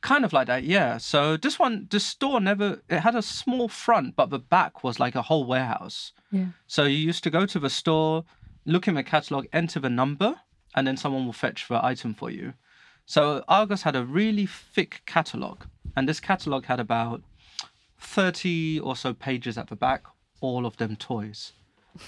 kind 0.01 0.23
of 0.25 0.31
like 0.33 0.47
that 0.47 0.63
yeah 0.63 0.97
so 0.97 1.37
this 1.37 1.57
one 1.59 1.87
this 1.91 2.05
store 2.05 2.39
never 2.39 2.67
it 2.89 2.99
had 3.07 3.15
a 3.15 3.21
small 3.21 3.67
front 3.67 4.15
but 4.15 4.29
the 4.29 4.39
back 4.39 4.83
was 4.83 4.99
like 4.99 5.15
a 5.15 5.21
whole 5.29 5.45
warehouse 5.53 6.11
Yeah. 6.31 6.47
so 6.67 6.81
you 6.85 6.97
used 7.11 7.23
to 7.25 7.29
go 7.37 7.45
to 7.53 7.59
the 7.59 7.69
store 7.69 8.23
look 8.65 8.87
in 8.87 8.95
the 8.95 9.03
catalog 9.03 9.45
enter 9.53 9.79
the 9.79 9.89
number 10.01 10.31
and 10.75 10.85
then 10.87 10.97
someone 10.97 11.25
will 11.25 11.39
fetch 11.45 11.67
the 11.67 11.83
item 11.91 12.13
for 12.15 12.29
you 12.37 12.53
so 13.05 13.21
argos 13.47 13.83
had 13.83 13.95
a 13.95 14.03
really 14.19 14.47
thick 14.47 15.01
catalog 15.15 15.57
and 15.95 16.07
this 16.09 16.19
catalog 16.19 16.65
had 16.65 16.79
about 16.79 17.21
30 17.99 18.79
or 18.79 18.95
so 18.95 19.13
pages 19.13 19.57
at 19.57 19.67
the 19.67 19.75
back 19.75 20.03
all 20.39 20.65
of 20.65 20.77
them 20.77 20.95
toys 20.95 21.53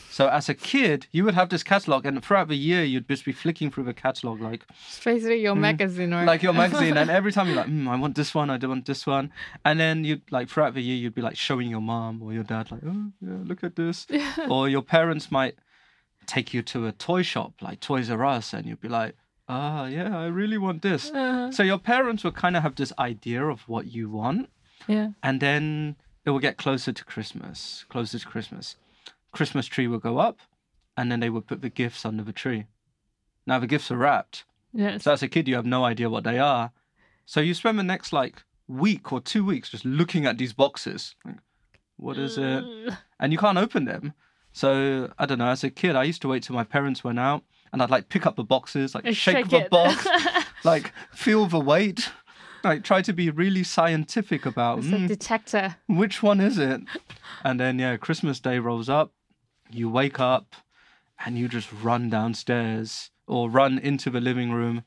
so 0.10 0.28
as 0.30 0.48
a 0.50 0.54
kid 0.54 1.08
you 1.12 1.24
would 1.26 1.34
have 1.36 1.50
this 1.50 1.64
catalog 1.64 2.06
and 2.06 2.24
throughout 2.24 2.48
the 2.48 2.56
year 2.56 2.84
you'd 2.84 3.08
just 3.08 3.26
be 3.26 3.32
flicking 3.34 3.70
through 3.70 3.84
the 3.84 3.94
catalog 3.94 4.40
like 4.42 4.64
It's 4.88 5.04
basically 5.04 5.42
your 5.42 5.56
magazine, 5.56 6.12
right? 6.14 6.24
Mm. 6.24 6.28
like 6.28 6.42
your 6.44 6.54
magazine 6.54 6.96
and 6.98 7.10
every 7.20 7.32
time 7.32 7.48
you're 7.48 7.58
like 7.58 7.68
mm, 7.68 7.88
i 7.90 7.96
want 7.96 8.16
this 8.16 8.34
one 8.34 8.50
i 8.50 8.58
don't 8.58 8.70
want 8.70 8.86
this 8.86 9.06
one 9.06 9.32
and 9.66 9.80
then 9.80 10.04
you'd 10.06 10.22
like 10.32 10.48
throughout 10.50 10.74
the 10.74 10.82
year 10.82 10.96
you'd 10.96 11.16
be 11.16 11.22
like 11.22 11.36
showing 11.38 11.70
your 11.70 11.82
mom 11.82 12.22
or 12.24 12.32
your 12.34 12.44
dad 12.44 12.72
like 12.72 12.82
oh 12.86 13.12
yeah 13.22 13.38
look 13.44 13.64
at 13.64 13.76
this 13.76 14.08
or 14.50 14.70
your 14.70 14.82
parents 14.82 15.30
might 15.32 15.56
take 16.26 16.54
you 16.54 16.62
to 16.62 16.88
a 16.88 16.92
toy 16.94 17.22
shop 17.22 17.52
like 17.62 17.80
toys 17.82 18.10
r 18.10 18.24
us 18.26 18.54
and 18.54 18.66
you'd 18.66 18.80
be 18.80 18.88
like 18.88 19.16
ah 19.50 19.86
yeah 19.88 20.18
i 20.18 20.26
really 20.28 20.58
want 20.58 20.82
this 20.82 21.12
Uh, 21.12 21.52
so 21.52 21.62
your 21.64 21.78
parents 21.78 22.24
would 22.24 22.36
kind 22.36 22.56
of 22.56 22.64
have 22.64 22.76
this 22.76 22.94
idea 22.98 23.44
of 23.46 23.68
what 23.68 23.88
you 23.88 24.10
want 24.10 24.50
yeah. 24.88 25.10
and 25.22 25.42
then 25.42 25.98
it 26.26 26.30
will 26.30 26.40
get 26.40 26.56
closer 26.58 26.94
to 26.94 27.04
christmas 27.04 27.84
closer 27.90 28.18
to 28.18 28.26
christmas 28.26 28.78
christmas 29.34 29.66
tree 29.66 29.88
will 29.88 30.00
go 30.00 30.18
up 30.20 30.40
and 30.96 31.12
then 31.12 31.20
they 31.20 31.30
would 31.30 31.46
put 31.48 31.62
the 31.62 31.70
gifts 31.70 32.06
under 32.06 32.24
the 32.24 32.32
tree 32.34 32.66
now 33.46 33.60
the 33.60 33.68
gifts 33.68 33.92
are 33.92 33.98
wrapped 33.98 34.46
Yes. 34.76 35.04
so 35.04 35.12
as 35.14 35.22
a 35.22 35.28
kid, 35.28 35.48
you 35.48 35.54
have 35.54 35.68
no 35.68 35.86
idea 35.86 36.10
what 36.10 36.24
they 36.24 36.40
are. 36.40 36.72
So 37.28 37.42
you 37.42 37.54
spend 37.54 37.78
the 37.78 37.84
next 37.84 38.12
like 38.12 38.42
week 38.68 39.14
or 39.14 39.22
two 39.22 39.46
weeks 39.46 39.70
just 39.70 39.86
looking 39.86 40.26
at 40.26 40.40
these 40.40 40.52
boxes. 40.52 41.14
Like, 41.24 41.36
what 41.98 42.18
is 42.18 42.40
it? 42.40 42.64
And 43.20 43.32
you 43.32 43.38
can't 43.38 43.60
open 43.60 43.86
them. 43.86 44.14
So 44.52 45.12
I 45.20 45.28
don't 45.28 45.38
know. 45.38 45.46
As 45.50 45.64
a 45.64 45.70
kid, 45.70 45.96
I 45.96 46.04
used 46.06 46.24
to 46.24 46.28
wait 46.28 46.42
till 46.42 46.56
my 46.56 46.64
parents 46.64 47.04
went 47.04 47.20
out, 47.20 47.44
and 47.72 47.84
I'd 47.84 47.92
like 47.92 48.10
pick 48.10 48.26
up 48.26 48.36
the 48.36 48.44
boxes, 48.44 48.96
like 48.96 49.06
And 49.06 49.16
shake, 49.16 49.48
the 49.50 49.58
it. 49.66 49.70
box, 49.70 50.08
like 50.64 50.92
feel 51.14 51.46
the 51.46 51.60
weight, 51.60 52.10
like 52.64 52.84
try 52.84 53.04
to 53.04 53.14
be 53.14 53.30
really 53.30 53.64
scientific 53.64 54.44
about 54.44 54.80
it's 54.80 54.88
a 54.88 54.92
"Mm, 54.92 55.08
detector. 55.08 55.76
which 55.86 56.24
one 56.24 56.42
is 56.42 56.58
it. 56.58 56.82
And 57.44 57.60
then 57.60 57.78
yeah, 57.78 57.96
Christmas 57.98 58.40
Day 58.40 58.58
rolls 58.58 58.90
up. 58.90 59.12
You 59.74 59.90
wake 59.90 60.20
up, 60.20 60.56
and 61.26 61.38
you 61.38 61.48
just 61.48 61.72
run 61.72 62.10
downstairs 62.10 63.10
or 63.28 63.50
run 63.50 63.80
into 63.80 64.10
the 64.10 64.22
living 64.22 64.52
room, 64.52 64.84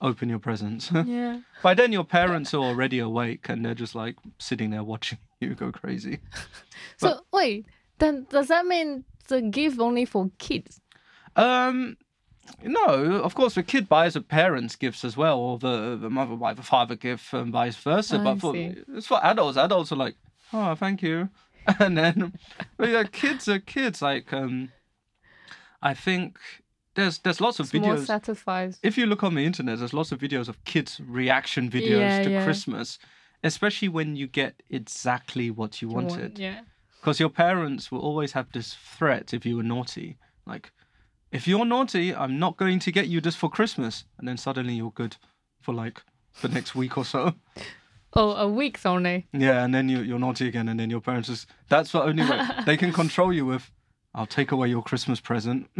open 0.00 0.28
your 0.28 0.38
presents. 0.38 0.90
Yeah. 1.06 1.40
By 1.62 1.74
then, 1.74 1.92
your 1.92 2.04
parents 2.04 2.54
are 2.54 2.62
already 2.62 2.98
awake 2.98 3.48
and 3.48 3.64
they're 3.64 3.74
just 3.74 3.94
like 3.94 4.16
sitting 4.38 4.70
there 4.70 4.84
watching 4.84 5.18
you 5.40 5.54
go 5.54 5.72
crazy. 5.72 6.18
So 6.96 7.20
wait, 7.32 7.66
then 7.98 8.26
does 8.30 8.48
that 8.48 8.66
mean 8.66 9.04
the 9.28 9.40
gift 9.40 9.78
only 9.78 10.04
for 10.04 10.30
kids? 10.38 10.80
Um, 11.36 11.96
no, 12.62 13.20
of 13.22 13.34
course, 13.34 13.54
the 13.54 13.62
kid 13.62 13.88
buys 13.88 14.14
the 14.14 14.20
parents 14.20 14.74
gifts 14.74 15.04
as 15.04 15.16
well, 15.16 15.38
or 15.38 15.58
the, 15.58 15.96
the 16.00 16.10
mother 16.10 16.34
buys 16.34 16.56
the 16.56 16.62
father 16.62 16.96
gift 16.96 17.32
and 17.32 17.52
vice 17.52 17.76
versa. 17.76 18.16
I 18.16 18.24
but 18.24 18.40
for 18.40 18.52
see. 18.52 18.74
it's 18.94 19.06
for 19.06 19.24
adults. 19.24 19.56
Adults 19.56 19.92
are 19.92 19.96
like, 19.96 20.16
oh, 20.52 20.74
thank 20.74 21.02
you, 21.02 21.28
and 21.78 21.96
then 21.98 22.32
but 22.76 22.88
yeah, 22.88 23.04
kids 23.04 23.48
are 23.48 23.58
kids. 23.58 24.00
Like, 24.02 24.32
um, 24.32 24.70
I 25.82 25.94
think 25.94 26.38
there's 26.94 27.18
there's 27.18 27.40
lots 27.40 27.60
of 27.60 27.66
It's 27.66 27.74
more 27.74 27.94
videos. 27.96 28.78
if 28.82 28.96
you 28.98 29.06
look 29.06 29.22
on 29.22 29.34
the 29.34 29.44
internet, 29.44 29.78
there's 29.78 29.92
lots 29.94 30.12
of 30.12 30.18
videos 30.18 30.48
of 30.48 30.62
kids 30.64 31.00
reaction 31.06 31.70
videos 31.70 31.98
Yeah, 32.00 32.22
to 32.22 32.30
yeah. 32.30 32.44
Christmas, 32.44 32.98
especially 33.44 33.88
when 33.88 34.16
you 34.16 34.26
get 34.26 34.62
exactly 34.70 35.50
what 35.50 35.80
you 35.82 35.88
You 35.88 35.94
want- 35.94 36.10
wanted. 36.10 36.38
Yeah. 36.38 36.60
Because 37.00 37.20
your 37.20 37.30
parents 37.30 37.92
will 37.92 38.00
always 38.00 38.32
have 38.32 38.50
this 38.52 38.74
threat 38.74 39.32
if 39.32 39.46
you 39.46 39.56
were 39.56 39.62
naughty. 39.62 40.16
Like, 40.46 40.72
if 41.30 41.46
you're 41.46 41.64
naughty, 41.64 42.12
I'm 42.12 42.38
not 42.40 42.56
going 42.56 42.80
to 42.80 42.90
get 42.90 43.06
you 43.06 43.20
this 43.20 43.36
for 43.36 43.48
Christmas. 43.48 44.04
And 44.18 44.26
then 44.26 44.36
suddenly 44.36 44.74
you're 44.74 44.90
good 44.90 45.16
for 45.60 45.72
like 45.72 46.02
the 46.42 46.48
next 46.48 46.74
week 46.74 46.98
or 46.98 47.04
so. 47.04 47.34
Oh, 48.18 48.32
a 48.32 48.48
week 48.48 48.84
only. 48.84 49.28
Yeah, 49.32 49.64
and 49.64 49.72
then 49.72 49.88
you, 49.88 50.00
you're 50.00 50.18
naughty 50.18 50.48
again. 50.48 50.68
And 50.68 50.80
then 50.80 50.90
your 50.90 51.00
parents 51.00 51.28
just, 51.28 51.46
that's 51.68 51.92
the 51.92 52.02
only 52.02 52.28
way 52.28 52.40
they 52.66 52.76
can 52.76 52.92
control 53.02 53.32
you 53.32 53.46
with, 53.46 53.70
I'll 54.12 54.26
take 54.26 54.50
away 54.50 54.66
your 54.66 54.82
Christmas 54.82 55.20
present. 55.20 55.70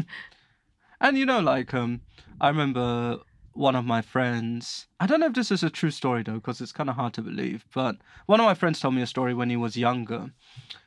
and 1.01 1.19
you 1.19 1.27
know, 1.27 1.41
like, 1.41 1.75
um, 1.75 2.03
I 2.41 2.47
remember 2.47 3.19
one 3.55 3.75
of 3.75 3.85
my 3.85 4.03
friends, 4.03 4.87
I 5.01 5.09
don't 5.09 5.19
know 5.19 5.27
if 5.27 5.33
this 5.33 5.51
is 5.51 5.65
a 5.65 5.71
true 5.71 5.91
story 5.91 6.23
though, 6.23 6.35
because 6.35 6.61
it's 6.61 6.71
kind 6.71 6.89
of 6.89 6.95
hard 6.95 7.13
to 7.15 7.23
believe, 7.23 7.65
but 7.75 7.97
one 8.27 8.39
of 8.39 8.47
my 8.47 8.55
friends 8.55 8.79
told 8.79 8.95
me 8.95 9.03
a 9.03 9.07
story 9.09 9.35
when 9.35 9.51
he 9.51 9.57
was 9.57 9.77
younger. 9.77 10.31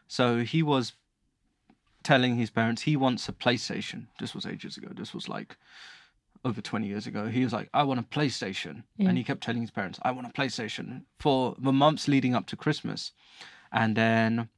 So 0.08 0.43
he 0.43 0.63
was 0.63 0.93
telling 2.01 2.38
his 2.38 2.50
parents 2.50 2.84
he 2.84 2.96
wants 2.96 3.27
a 3.27 3.34
PlayStation. 3.34 4.08
This 4.22 4.34
was 4.34 4.46
ages 4.46 4.77
ago. 4.77 4.88
This 4.96 5.13
was 5.13 5.27
like 5.27 5.58
over 6.43 6.62
20 6.62 6.88
years 6.88 7.07
ago. 7.07 7.27
He 7.27 7.43
was 7.43 7.53
like, 7.53 7.69
I 7.74 7.83
want 7.83 8.00
a 8.00 8.03
PlayStation. 8.03 8.83
Yeah. 8.98 9.10
And 9.10 9.17
he 9.17 9.24
kept 9.24 9.41
telling 9.41 9.62
his 9.62 9.71
parents, 9.71 10.00
I 10.01 10.12
want 10.12 10.27
a 10.27 10.31
PlayStation 10.31 11.03
for 11.19 11.55
the 11.60 11.71
months 11.71 12.07
leading 12.07 12.36
up 12.36 12.48
to 12.48 12.55
Christmas. 12.55 13.12
And 13.71 13.95
then 13.95 14.50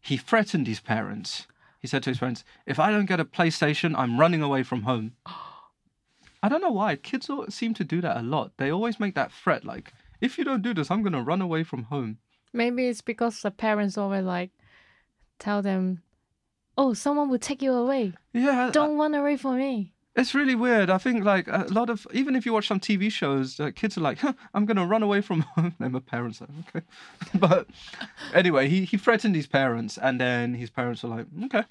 he 0.00 0.16
threatened 0.16 0.66
his 0.66 0.80
parents. 0.80 1.46
He 1.80 1.88
said 1.88 2.02
to 2.04 2.10
his 2.10 2.18
parents, 2.18 2.44
If 2.66 2.78
I 2.78 2.90
don't 2.90 3.06
get 3.06 3.20
a 3.20 3.24
PlayStation, 3.24 3.94
I'm 3.96 4.18
running 4.18 4.42
away 4.42 4.62
from 4.62 4.82
home. 4.82 5.12
I 6.44 6.48
don't 6.48 6.60
know 6.60 6.70
why. 6.70 6.96
Kids 6.96 7.30
seem 7.50 7.72
to 7.74 7.84
do 7.84 8.00
that 8.00 8.16
a 8.16 8.22
lot. 8.22 8.52
They 8.56 8.70
always 8.70 8.98
make 8.98 9.14
that 9.14 9.32
threat 9.32 9.64
like, 9.64 9.92
if 10.20 10.38
you 10.38 10.44
don't 10.44 10.62
do 10.62 10.74
this, 10.74 10.90
I'm 10.90 11.02
going 11.02 11.12
to 11.12 11.22
run 11.22 11.40
away 11.40 11.62
from 11.62 11.84
home. 11.84 12.18
Maybe 12.52 12.88
it's 12.88 13.00
because 13.00 13.42
the 13.42 13.50
parents 13.50 13.96
always 13.96 14.24
like 14.24 14.50
tell 15.38 15.62
them 15.62 16.02
oh, 16.76 16.94
someone 16.94 17.28
will 17.28 17.38
take 17.38 17.62
you 17.62 17.72
away. 17.72 18.12
Yeah, 18.32 18.70
Don't 18.72 18.96
run 18.98 19.14
away 19.14 19.36
from 19.36 19.58
me. 19.58 19.91
It's 20.14 20.34
really 20.34 20.54
weird. 20.54 20.90
I 20.90 20.98
think 20.98 21.24
like 21.24 21.48
a 21.48 21.66
lot 21.70 21.88
of 21.88 22.06
even 22.12 22.36
if 22.36 22.44
you 22.44 22.52
watch 22.52 22.68
some 22.68 22.80
TV 22.80 23.10
shows, 23.10 23.58
uh, 23.58 23.70
kids 23.74 23.96
are 23.96 24.02
like, 24.02 24.18
huh, 24.18 24.34
"I'm 24.52 24.66
gonna 24.66 24.86
run 24.86 25.02
away 25.02 25.22
from 25.22 25.40
home." 25.56 25.74
and 25.80 25.92
my 25.92 26.00
parents 26.00 26.42
are 26.42 26.48
okay, 26.68 26.84
but 27.34 27.66
anyway, 28.34 28.68
he 28.68 28.84
he 28.84 28.98
threatened 28.98 29.34
his 29.34 29.46
parents, 29.46 29.96
and 29.96 30.20
then 30.20 30.54
his 30.54 30.68
parents 30.70 31.02
were 31.02 31.08
like, 31.08 31.26
"Okay." 31.44 31.64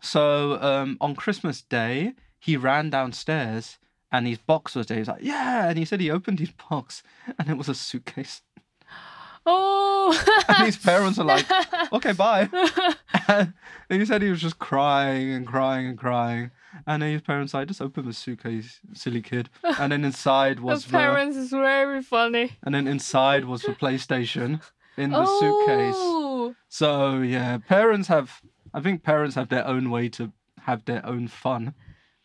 So 0.00 0.60
um, 0.60 0.96
on 1.00 1.14
Christmas 1.14 1.62
Day, 1.62 2.14
he 2.40 2.56
ran 2.56 2.90
downstairs, 2.90 3.78
and 4.10 4.26
his 4.26 4.38
box 4.38 4.74
was 4.74 4.86
there. 4.86 4.96
He 4.96 5.02
was 5.02 5.08
like, 5.08 5.22
"Yeah," 5.22 5.68
and 5.68 5.78
he 5.78 5.84
said 5.84 6.00
he 6.00 6.10
opened 6.10 6.40
his 6.40 6.50
box, 6.68 7.04
and 7.38 7.48
it 7.48 7.56
was 7.56 7.68
a 7.68 7.74
suitcase. 7.74 8.42
Oh. 9.48 10.42
And 10.48 10.66
his 10.66 10.76
parents 10.76 11.20
are 11.20 11.24
like, 11.24 11.46
"Okay, 11.92 12.12
bye." 12.12 12.48
and 13.28 13.52
he 13.88 14.04
said 14.04 14.22
he 14.22 14.30
was 14.30 14.42
just 14.42 14.58
crying 14.58 15.30
and 15.30 15.46
crying 15.46 15.86
and 15.86 15.96
crying. 15.96 16.50
And 16.86 17.02
then 17.02 17.12
his 17.12 17.22
parents 17.22 17.54
like, 17.54 17.68
just 17.68 17.80
open 17.82 18.06
the 18.06 18.12
suitcase, 18.12 18.80
silly 18.92 19.22
kid. 19.22 19.48
And 19.78 19.92
then 19.92 20.04
inside 20.04 20.60
was 20.68 20.84
the 20.84 20.92
parents 20.92 21.36
is 21.36 21.50
very 21.50 22.02
funny. 22.02 22.52
and 22.62 22.74
then 22.74 22.86
inside 22.86 23.44
was 23.44 23.62
the 23.62 23.72
PlayStation 23.72 24.60
in 24.96 25.10
the 25.10 25.24
suitcase. 25.26 25.94
Oh. 25.96 26.54
So 26.68 27.18
yeah, 27.20 27.58
parents 27.58 28.08
have 28.08 28.40
I 28.74 28.80
think 28.80 29.02
parents 29.02 29.34
have 29.36 29.48
their 29.48 29.66
own 29.66 29.90
way 29.90 30.08
to 30.10 30.32
have 30.62 30.84
their 30.84 31.04
own 31.06 31.28
fun. 31.28 31.74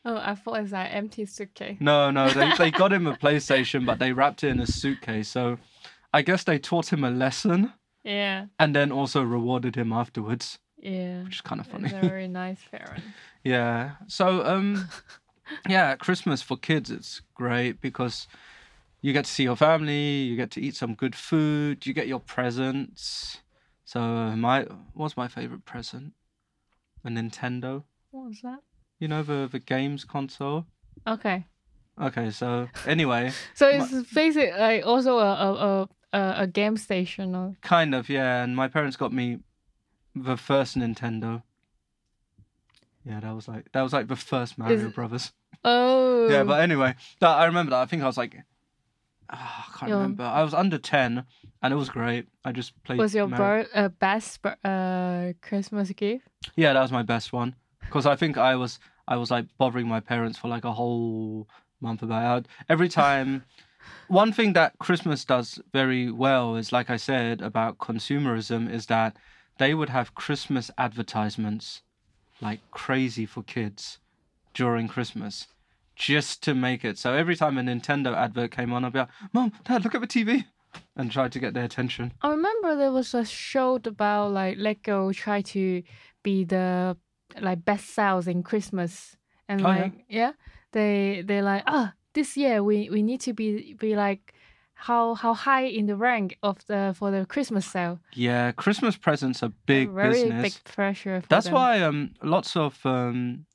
Oh, 0.04 0.18
I 0.18 0.34
thought 0.36 0.58
it 0.58 0.64
was 0.64 0.74
an 0.74 0.88
empty 0.88 1.26
suitcase. 1.26 1.78
No, 1.80 2.10
no, 2.12 2.30
they 2.30 2.52
they 2.58 2.72
got 2.82 2.92
him 2.92 3.06
a 3.08 3.16
PlayStation, 3.16 3.86
but 3.86 4.00
they 4.00 4.14
wrapped 4.14 4.44
it 4.44 4.50
in 4.50 4.60
a 4.60 4.66
suitcase. 4.68 5.28
So 5.28 5.58
I 6.14 6.22
guess 6.24 6.44
they 6.44 6.58
taught 6.60 6.92
him 6.92 7.04
a 7.04 7.12
lesson 7.12 7.74
Yeah, 8.04 8.48
and 8.60 8.76
then 8.76 8.92
also 8.92 9.22
rewarded 9.22 9.76
him 9.76 9.94
afterwards, 9.94 10.60
yeah. 10.82 11.24
which 11.24 11.36
is 11.36 11.42
kind 11.42 11.62
of 11.62 11.68
funny. 11.68 11.90
very 11.90 12.28
nice 12.28 12.60
parent. 12.72 13.04
Yeah. 13.44 13.94
So 14.08 14.46
um 14.46 14.88
yeah, 15.70 15.96
Christmas 15.96 16.42
for 16.42 16.58
kids 16.58 16.92
it's 16.92 17.22
great 17.34 17.82
because 17.82 18.28
you 19.02 19.14
get 19.14 19.26
to 19.26 19.32
see 19.32 19.44
your 19.44 19.56
family, 19.56 20.22
you 20.22 20.36
get 20.36 20.52
to 20.52 20.62
eat 20.62 20.76
some 20.76 20.94
good 20.94 21.16
food, 21.16 21.88
you 21.88 21.94
get 21.94 22.08
your 22.08 22.20
presents. 22.20 23.42
So 23.84 24.00
my 24.00 24.68
what's 24.94 25.18
my 25.18 25.28
favorite 25.28 25.66
present? 25.66 26.14
A 27.04 27.10
Nintendo. 27.10 27.84
What 28.12 28.28
was 28.28 28.42
that? 28.44 28.60
You 29.00 29.08
know 29.08 29.24
the 29.24 29.50
the 29.52 29.60
games 29.60 30.06
console? 30.06 30.68
Okay. 31.08 31.46
Okay, 32.00 32.32
so 32.32 32.68
anyway, 32.86 33.32
So 33.54 33.68
it's 33.68 33.92
basically 34.14 34.58
like 34.58 34.86
also 34.86 35.18
a 35.18 35.34
a, 35.34 35.54
a 35.54 35.90
a 36.14 36.34
a 36.44 36.48
game 36.48 36.78
station 36.78 37.36
or 37.36 37.56
kind 37.62 37.94
of, 37.96 38.10
yeah, 38.10 38.44
and 38.44 38.56
my 38.56 38.68
parents 38.68 38.98
got 38.98 39.12
me 39.12 39.40
the 40.16 40.38
first 40.38 40.78
Nintendo. 40.78 41.44
Yeah, 43.06 43.20
that 43.20 43.34
was 43.34 43.48
like 43.48 43.72
that 43.72 43.82
was 43.82 43.94
like 43.94 44.08
the 44.08 44.16
first 44.16 44.58
Mario 44.58 44.88
it- 44.88 44.96
Brothers. 44.96 45.32
oh 45.64 46.30
Yeah, 46.30 46.44
but 46.44 46.62
anyway, 46.62 46.96
that 47.20 47.30
I 47.30 47.46
remember 47.46 47.72
that. 47.72 47.82
I 47.82 47.86
think 47.86 48.04
I 48.04 48.06
was 48.08 48.18
like, 48.18 48.36
ah, 49.30 49.68
I 49.74 49.78
can't 49.80 49.90
Your- 49.90 50.00
remember. 50.00 50.24
I 50.24 50.44
was 50.44 50.54
under 50.54 50.78
ten, 50.78 51.26
and 51.62 51.74
it 51.74 51.78
was 51.78 51.90
great. 51.90 52.28
I 52.46 52.52
just 52.52 52.74
played. 52.84 53.00
was 53.00 53.16
your 53.16 53.28
Mario- 53.28 53.68
uh, 53.74 53.90
best 53.90 54.40
uh 54.64 55.34
Christmas 55.42 55.90
gift? 55.92 56.28
Yeah, 56.56 56.74
that 56.74 56.82
was 56.82 56.92
my 56.92 57.04
best 57.04 57.34
one 57.34 57.56
because 57.82 58.06
I 58.06 58.16
think 58.16 58.38
I 58.38 58.56
was 58.56 58.80
I 59.08 59.16
was 59.18 59.32
like 59.32 59.46
bothering 59.58 59.88
my 59.88 60.00
parents 60.00 60.38
for 60.38 60.48
like 60.48 60.64
a 60.66 60.74
whole 60.74 61.48
month 61.80 62.04
about 62.04 62.46
it. 62.46 62.48
Every 62.70 62.90
time. 62.90 63.44
One 64.08 64.32
thing 64.32 64.54
that 64.54 64.78
Christmas 64.78 65.26
does 65.26 65.60
very 65.74 66.12
well 66.12 66.56
is, 66.56 66.72
like 66.72 66.90
I 66.92 66.98
said 66.98 67.42
about 67.42 67.78
consumerism, 67.80 68.70
is 68.72 68.86
that 68.88 69.18
they 69.62 69.74
would 69.76 69.90
have 69.90 70.16
Christmas 70.16 70.72
advertisements 70.78 71.84
like 72.42 72.60
crazy 72.72 73.26
for 73.28 73.44
kids 73.44 74.00
during 74.56 74.88
Christmas 74.88 75.48
just 75.96 76.42
to 76.44 76.56
make 76.56 76.84
it. 76.84 76.98
So 76.98 77.14
every 77.14 77.36
time 77.36 77.58
a 77.60 77.62
Nintendo 77.62 78.16
advert 78.16 78.50
came 78.52 78.74
on, 78.74 78.84
I'd 78.84 78.94
be 78.94 79.00
like, 79.00 79.10
Mom, 79.34 79.52
Dad, 79.66 79.84
look 79.84 79.94
at 79.94 80.02
the 80.02 80.08
TV 80.08 80.46
and 80.96 81.12
try 81.12 81.28
to 81.28 81.40
get 81.40 81.54
their 81.54 81.66
attention. 81.66 82.12
I 82.24 82.30
remember 82.30 82.76
there 82.76 82.92
was 82.92 83.14
a 83.14 83.24
show 83.24 83.76
about 83.86 84.32
like 84.32 84.58
Lego 84.58 85.12
try 85.12 85.42
to 85.56 85.84
be 86.24 86.44
the 86.44 86.98
like 87.40 87.64
best 87.64 87.86
sales 87.94 88.28
in 88.28 88.42
Christmas 88.42 89.16
and 89.48 89.62
Oh, 89.62 89.66
like 89.66 89.94
yeah. 90.10 90.32
they 90.72 91.24
they 91.26 91.42
like 91.44 91.64
ah 91.68 91.94
this 92.14 92.36
year 92.36 92.64
we 92.64 92.90
we 92.90 93.02
need 93.04 93.22
to 93.22 93.34
be 93.34 93.76
be 93.76 93.96
like 93.96 94.34
how 94.82 95.14
how 95.14 95.34
high 95.34 95.66
in 95.66 95.86
the 95.86 95.96
rank 95.96 96.38
of 96.42 96.66
the 96.66 96.94
for 96.98 97.12
the 97.12 97.26
Christmas 97.26 97.66
sale. 97.66 98.00
Yeah, 98.14 98.52
Christmas 98.52 98.98
presents 98.98 99.44
are 99.44 99.54
big 99.66 99.92
very 99.92 100.14
business. 100.14 100.42
big 100.42 100.74
pressure. 100.74 101.22
That's 101.30 101.46
them. 101.46 101.54
why 101.54 101.82
um 101.82 102.14
lots 102.24 102.56
of 102.56 102.84
um 102.86 103.46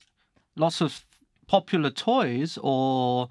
lots 0.54 0.80
of 0.80 1.04
popular 1.48 1.90
toys 1.90 2.58
or 2.62 3.28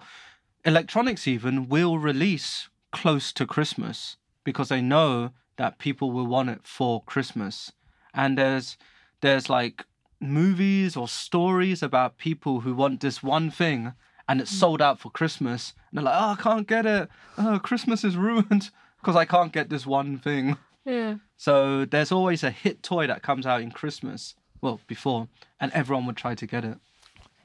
electronics 0.65 1.27
even 1.27 1.69
will 1.69 1.97
release 1.97 2.69
close 2.91 3.31
to 3.33 3.45
Christmas 3.45 4.17
because 4.43 4.69
they 4.69 4.81
know 4.81 5.31
that 5.57 5.79
people 5.79 6.11
will 6.11 6.27
want 6.27 6.49
it 6.49 6.61
for 6.63 7.01
Christmas. 7.03 7.71
And 8.13 8.37
there's 8.37 8.77
there's 9.21 9.49
like 9.49 9.85
movies 10.19 10.97
or 10.97 11.07
stories 11.07 11.81
about 11.81 12.17
people 12.17 12.61
who 12.61 12.73
want 12.73 12.99
this 12.99 13.23
one 13.23 13.51
thing 13.51 13.93
and 14.27 14.41
it's 14.41 14.51
sold 14.51 14.81
out 14.81 14.99
for 14.99 15.09
Christmas 15.09 15.73
and 15.89 15.97
they're 15.97 16.05
like, 16.05 16.21
"Oh, 16.21 16.31
I 16.31 16.41
can't 16.41 16.67
get 16.67 16.85
it. 16.85 17.09
Oh, 17.37 17.59
Christmas 17.59 18.03
is 18.03 18.17
ruined 18.17 18.69
because 18.99 19.15
I 19.15 19.25
can't 19.25 19.53
get 19.53 19.69
this 19.69 19.85
one 19.85 20.17
thing." 20.17 20.57
yeah. 20.85 21.15
So 21.37 21.85
there's 21.85 22.11
always 22.11 22.43
a 22.43 22.51
hit 22.51 22.83
toy 22.83 23.07
that 23.07 23.21
comes 23.21 23.45
out 23.45 23.61
in 23.61 23.71
Christmas, 23.71 24.35
well, 24.61 24.79
before, 24.87 25.27
and 25.59 25.71
everyone 25.73 26.05
would 26.05 26.17
try 26.17 26.35
to 26.35 26.47
get 26.47 26.63
it. 26.63 26.77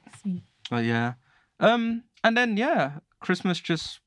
I 0.07 0.17
see. 0.17 0.43
But 0.69 0.85
yeah. 0.85 1.13
Um 1.59 2.03
and 2.23 2.37
then 2.37 2.57
yeah, 2.57 2.99
Christmas 3.19 3.59
just 3.59 3.99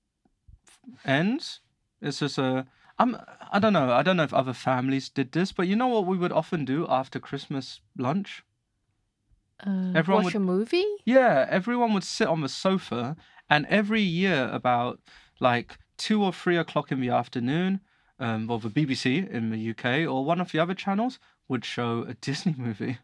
ends. 1.04 1.60
It's 2.00 2.20
just 2.20 2.38
a 2.38 2.66
I'm 2.98 3.16
I 3.52 3.58
don't 3.58 3.72
know. 3.72 3.92
I 3.92 4.02
don't 4.02 4.16
know 4.16 4.22
if 4.22 4.34
other 4.34 4.52
families 4.52 5.08
did 5.08 5.32
this, 5.32 5.52
but 5.52 5.66
you 5.66 5.76
know 5.76 5.88
what 5.88 6.06
we 6.06 6.16
would 6.16 6.32
often 6.32 6.64
do 6.64 6.86
after 6.88 7.18
Christmas 7.18 7.80
lunch? 7.98 8.44
Uh, 9.66 9.92
Everyone 9.94 10.24
watch 10.24 10.34
would- 10.34 10.42
a 10.42 10.44
movie. 10.44 10.86
Yeah, 11.04 11.46
everyone 11.48 11.94
would 11.94 12.04
sit 12.04 12.28
on 12.28 12.40
the 12.42 12.48
sofa, 12.48 13.16
and 13.48 13.66
every 13.66 14.02
year, 14.02 14.48
about 14.52 15.00
like 15.40 15.78
two 15.96 16.22
or 16.22 16.32
three 16.32 16.56
o'clock 16.56 16.92
in 16.92 17.00
the 17.00 17.08
afternoon, 17.10 17.80
um, 18.18 18.46
well, 18.46 18.58
the 18.58 18.68
BBC 18.70 19.28
in 19.30 19.50
the 19.50 19.70
UK 19.70 20.06
or 20.06 20.24
one 20.24 20.40
of 20.40 20.52
the 20.52 20.58
other 20.58 20.74
channels 20.74 21.18
would 21.48 21.64
show 21.64 22.04
a 22.08 22.14
Disney 22.28 22.54
movie. 22.58 22.98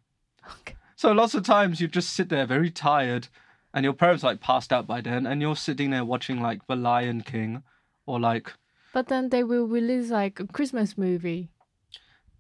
Okay. 0.61 0.77
So 0.97 1.13
lots 1.13 1.35
of 1.35 1.45
times 1.45 1.81
you'd 1.81 1.93
just 1.93 2.13
sit 2.13 2.29
there 2.29 2.47
very 2.47 2.71
tired, 2.71 3.29
and 3.73 3.85
your 3.85 3.95
parents 3.95 4.23
like 4.23 4.41
passed 4.41 4.73
out 4.73 4.87
by 4.87 5.01
then, 5.01 5.27
and 5.27 5.41
you're 5.41 5.57
sitting 5.57 5.91
there 5.91 6.05
watching 6.05 6.41
like 6.43 6.67
The 6.67 6.77
Lion 6.77 7.23
King, 7.23 7.63
or 8.07 8.21
like 8.21 8.53
But 8.93 9.09
then 9.09 9.31
they 9.31 9.43
will 9.45 9.67
release 9.67 10.11
like 10.11 10.41
a 10.41 10.47
Christmas 10.47 10.99
movie. 10.99 11.49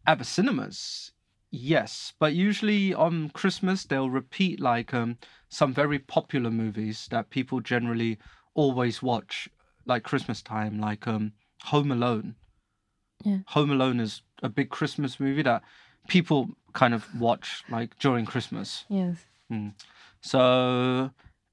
at 0.07 0.19
the 0.19 0.25
cinemas. 0.25 1.13
Yes, 1.51 2.13
but 2.19 2.33
usually 2.33 2.95
on 2.95 3.31
Christmas 3.31 3.85
they'll 3.85 4.11
repeat 4.11 4.61
like 4.61 4.95
um 4.95 5.19
some 5.49 5.75
very 5.75 5.99
popular 5.99 6.51
movies 6.51 7.09
that 7.11 7.31
people 7.31 7.61
generally 7.61 8.19
always 8.55 9.03
watch 9.03 9.49
like 9.85 10.05
Christmas 10.05 10.43
time, 10.43 10.81
like 10.81 11.07
um 11.07 11.33
Home 11.65 11.91
Alone. 11.91 12.37
Yeah. 13.25 13.39
Home 13.49 13.71
Alone 13.71 14.01
is 14.01 14.23
a 14.43 14.49
big 14.49 14.71
Christmas 14.71 15.21
movie 15.21 15.43
that 15.43 15.63
people 16.09 16.51
kind 16.73 16.95
of 16.95 17.07
watch 17.21 17.65
like 17.69 17.99
during 17.99 18.25
Christmas. 18.25 18.85
Yes. 18.89 19.27
So 20.21 21.11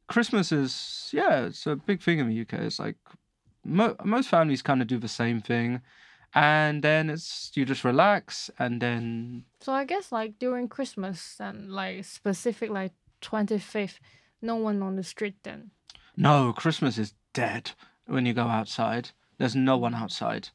Christmas 0.08 0.52
is 0.52 1.10
yeah, 1.14 1.46
it's 1.46 1.66
a 1.66 1.76
big 1.76 2.02
thing 2.02 2.20
in 2.20 2.28
the 2.28 2.36
UK. 2.36 2.54
It's 2.54 2.80
like 2.80 2.98
mo- 3.64 3.96
most 4.04 4.30
families 4.30 4.62
kind 4.62 4.82
of 4.82 4.88
do 4.88 4.98
the 5.00 5.08
same 5.08 5.42
thing, 5.42 5.82
and 6.38 6.84
then 6.84 7.10
it's 7.10 7.52
you 7.56 7.66
just 7.66 7.84
relax, 7.84 8.52
and 8.60 8.80
then 8.82 9.44
So 9.60 9.74
I 9.74 9.86
guess 9.86 10.12
like 10.12 10.38
during 10.40 10.68
Christmas 10.70 11.38
and 11.40 11.72
like 11.72 12.06
specific 12.06 12.70
like 12.70 12.94
twenty 13.22 13.58
fifth, 13.60 14.00
no 14.42 14.56
one 14.56 14.84
on 14.84 14.96
the 14.96 15.04
street 15.04 15.36
then. 15.44 15.72
no, 16.16 16.54
Christmas 16.54 16.98
is 16.98 17.14
dead 17.34 17.72
when 18.06 18.26
you 18.26 18.34
go 18.34 18.48
outside. 18.48 19.10
There's 19.38 19.56
no 19.56 19.78
one 19.78 19.96
outside. 19.96 20.50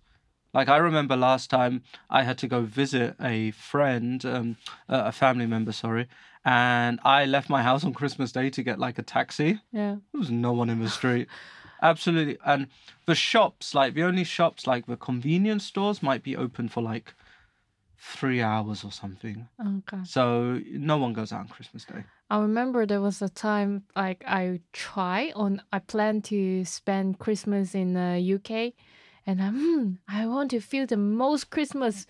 Like 0.54 0.68
I 0.68 0.76
remember 0.78 1.16
last 1.16 1.50
time 1.50 1.82
I 2.10 2.22
had 2.24 2.38
to 2.38 2.48
go 2.48 2.60
visit 2.62 3.14
a 3.20 3.50
friend, 3.52 4.24
um, 4.24 4.56
a 4.88 5.10
family 5.12 5.46
member, 5.46 5.72
sorry, 5.72 6.06
and 6.44 7.00
I 7.04 7.24
left 7.26 7.48
my 7.48 7.62
house 7.62 7.84
on 7.84 7.94
Christmas 7.94 8.32
Day 8.32 8.50
to 8.50 8.62
get 8.62 8.78
like 8.78 8.98
a 8.98 9.02
taxi. 9.02 9.60
Yeah. 9.72 9.96
There 10.12 10.18
was 10.20 10.30
no 10.30 10.52
one 10.52 10.70
in 10.70 10.80
the 10.80 10.90
street. 10.90 11.28
Absolutely. 11.82 12.38
And 12.46 12.68
the 13.06 13.14
shops, 13.14 13.74
like 13.74 13.94
the 13.94 14.04
only 14.04 14.24
shops, 14.24 14.66
like 14.66 14.86
the 14.86 14.96
convenience 14.96 15.64
stores, 15.64 16.02
might 16.02 16.22
be 16.22 16.36
open 16.36 16.68
for 16.68 16.80
like 16.80 17.14
three 17.98 18.40
hours 18.40 18.84
or 18.84 18.92
something. 18.92 19.48
Okay. 19.60 20.02
So 20.04 20.60
no 20.70 20.96
one 20.96 21.12
goes 21.12 21.32
out 21.32 21.40
on 21.40 21.48
Christmas 21.48 21.84
Day. 21.84 22.04
I 22.30 22.38
remember 22.38 22.86
there 22.86 23.00
was 23.00 23.20
a 23.20 23.28
time 23.28 23.82
like 23.94 24.24
I 24.26 24.60
try 24.72 25.32
on 25.36 25.60
I 25.72 25.80
plan 25.80 26.22
to 26.22 26.64
spend 26.64 27.18
Christmas 27.18 27.74
in 27.74 27.92
the 27.92 28.18
UK 28.20 28.72
and 29.26 29.42
I 29.42 29.50
hmm, 29.50 29.92
I 30.08 30.26
want 30.26 30.50
to 30.52 30.60
feel 30.60 30.86
the 30.86 30.96
most 30.96 31.50
Christmas 31.50 32.06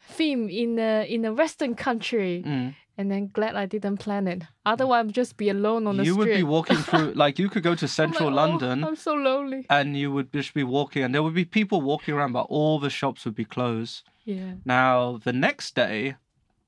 theme 0.00 0.48
in 0.48 0.76
the 0.76 1.04
in 1.12 1.24
a 1.24 1.34
western 1.34 1.74
country 1.74 2.42
Mm. 2.46 2.74
And 3.00 3.10
then 3.10 3.30
glad 3.32 3.56
I 3.56 3.64
didn't 3.64 3.96
plan 3.96 4.28
it. 4.28 4.42
Otherwise, 4.66 5.06
I'd 5.06 5.14
just 5.14 5.38
be 5.38 5.48
alone 5.48 5.86
on 5.86 5.96
the 5.96 6.04
you 6.04 6.12
street. 6.12 6.26
You 6.26 6.30
would 6.32 6.36
be 6.36 6.42
walking 6.42 6.76
through, 6.76 7.12
like 7.24 7.38
you 7.38 7.48
could 7.48 7.62
go 7.62 7.74
to 7.74 7.86
I'm 7.86 7.88
central 7.88 8.30
like, 8.30 8.32
"Oh, 8.32 8.50
London 8.50 8.84
I'm 8.84 8.96
so 8.96 9.14
lonely. 9.14 9.64
and 9.70 9.96
you 9.96 10.12
would 10.12 10.30
just 10.32 10.52
be 10.52 10.64
walking, 10.64 11.02
and 11.02 11.14
there 11.14 11.22
would 11.22 11.34
be 11.34 11.46
people 11.46 11.80
walking 11.80 12.14
around, 12.14 12.32
but 12.32 12.46
all 12.50 12.78
the 12.78 12.90
shops 12.90 13.24
would 13.24 13.34
be 13.34 13.46
closed. 13.46 14.02
Yeah. 14.26 14.52
Now, 14.66 15.18
the 15.24 15.32
next 15.32 15.74
day, 15.74 16.16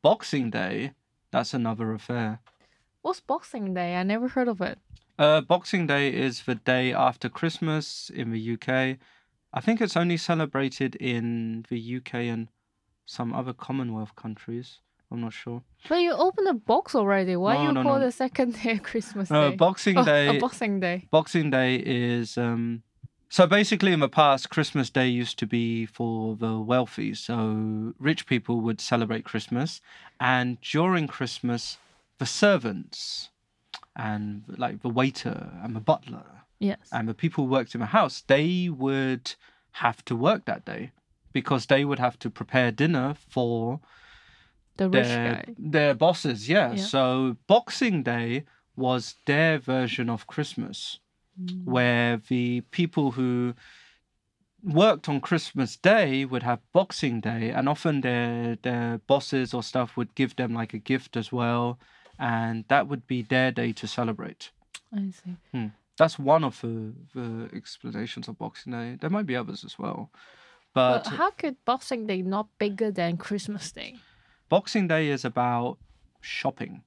Boxing 0.00 0.50
Day, 0.50 0.94
that's 1.30 1.52
another 1.52 1.92
affair. 1.92 2.40
What's 3.02 3.20
Boxing 3.20 3.74
Day? 3.74 3.96
I 3.96 4.02
never 4.02 4.28
heard 4.28 4.48
of 4.48 4.62
it. 4.62 4.78
Uh, 5.18 5.42
Boxing 5.42 5.86
Day 5.86 6.08
is 6.08 6.44
the 6.44 6.54
day 6.54 6.94
after 6.94 7.28
Christmas 7.28 8.10
in 8.12 8.30
the 8.32 8.52
UK. 8.54 8.96
I 9.52 9.60
think 9.60 9.82
it's 9.82 9.98
only 9.98 10.16
celebrated 10.16 10.94
in 10.94 11.66
the 11.68 11.96
UK 11.96 12.14
and 12.14 12.48
some 13.04 13.34
other 13.34 13.52
Commonwealth 13.52 14.16
countries. 14.16 14.78
I'm 15.12 15.20
not 15.20 15.32
sure. 15.32 15.62
But 15.88 15.96
you 15.96 16.12
opened 16.12 16.48
a 16.48 16.54
box 16.54 16.94
already. 16.94 17.36
Why 17.36 17.54
No, 17.54 17.62
you 17.64 17.72
no, 17.72 17.82
call 17.82 17.98
no. 17.98 18.06
the 18.06 18.12
second 18.12 18.62
day 18.62 18.78
Christmas 18.78 19.30
Uh, 19.30 19.50
Day? 19.50 19.56
Boxing 19.56 19.98
oh, 19.98 20.04
Day. 20.04 20.38
Boxing 20.38 20.80
Day. 20.80 21.06
Boxing 21.10 21.50
Day 21.50 21.76
is 21.76 22.38
um 22.38 22.82
so 23.28 23.46
basically 23.46 23.92
in 23.92 24.00
the 24.00 24.08
past 24.08 24.50
Christmas 24.50 24.90
Day 24.90 25.08
used 25.08 25.38
to 25.38 25.46
be 25.46 25.86
for 25.86 26.36
the 26.36 26.58
wealthy. 26.58 27.14
So 27.14 27.92
rich 27.98 28.26
people 28.26 28.60
would 28.60 28.80
celebrate 28.80 29.24
Christmas 29.24 29.80
and 30.20 30.58
during 30.60 31.06
Christmas 31.06 31.78
the 32.18 32.26
servants 32.26 33.30
and 33.96 34.42
like 34.56 34.82
the 34.82 34.88
waiter 34.88 35.50
and 35.62 35.74
the 35.76 35.80
butler 35.80 36.24
Yes. 36.58 36.78
and 36.92 37.08
the 37.08 37.14
people 37.14 37.44
who 37.44 37.50
worked 37.50 37.74
in 37.74 37.80
the 37.80 37.86
house, 37.86 38.22
they 38.26 38.68
would 38.68 39.34
have 39.72 40.04
to 40.04 40.14
work 40.14 40.44
that 40.44 40.64
day 40.64 40.92
because 41.32 41.66
they 41.66 41.84
would 41.84 41.98
have 41.98 42.18
to 42.20 42.30
prepare 42.30 42.70
dinner 42.70 43.14
for 43.28 43.80
the 44.76 44.88
rich 44.88 45.04
their 45.04 45.34
guy. 45.34 45.54
their 45.58 45.94
bosses. 45.94 46.48
Yeah. 46.48 46.72
Yeah. 46.72 46.84
So 46.84 47.36
Boxing 47.46 48.02
Day 48.02 48.44
was 48.76 49.16
their 49.26 49.58
version 49.58 50.08
of 50.10 50.26
Christmas 50.26 50.98
Mm. 51.40 51.64
where 51.64 52.16
the 52.28 52.60
people 52.72 53.12
who 53.12 53.54
worked 54.62 55.08
on 55.08 55.20
Christmas 55.20 55.76
Day 55.76 56.24
would 56.24 56.42
have 56.42 56.60
Boxing 56.72 57.20
Day, 57.20 57.50
and 57.50 57.68
often 57.68 58.00
their 58.02 58.56
their 58.62 58.98
bosses 59.06 59.54
or 59.54 59.62
stuff 59.62 59.96
would 59.96 60.14
give 60.14 60.36
them 60.36 60.52
like 60.54 60.74
a 60.74 60.78
gift 60.78 61.16
as 61.16 61.32
well, 61.32 61.78
and 62.18 62.64
that 62.68 62.86
would 62.86 63.06
be 63.06 63.22
their 63.22 63.50
day 63.50 63.72
to 63.72 63.86
celebrate. 63.86 64.50
I 64.92 65.10
see. 65.10 65.70
That's 65.96 66.18
one 66.18 66.44
of 66.44 66.60
the, 66.60 66.92
the 67.14 67.48
explanations 67.54 68.28
of 68.28 68.38
Boxing 68.38 68.72
Day. 68.72 68.96
There 69.00 69.10
might 69.10 69.26
be 69.26 69.36
others 69.36 69.64
as 69.64 69.78
well, 69.78 70.10
but 70.74 71.04
But 71.04 71.06
how 71.16 71.30
could 71.30 71.56
Boxing 71.64 72.06
Day 72.06 72.22
not 72.22 72.46
bigger 72.58 72.90
than 72.90 73.16
Christmas 73.16 73.72
Day? 73.72 73.96
Boxing 74.52 74.86
Day 74.86 75.08
is 75.08 75.24
about 75.24 75.78
shopping. 76.20 76.82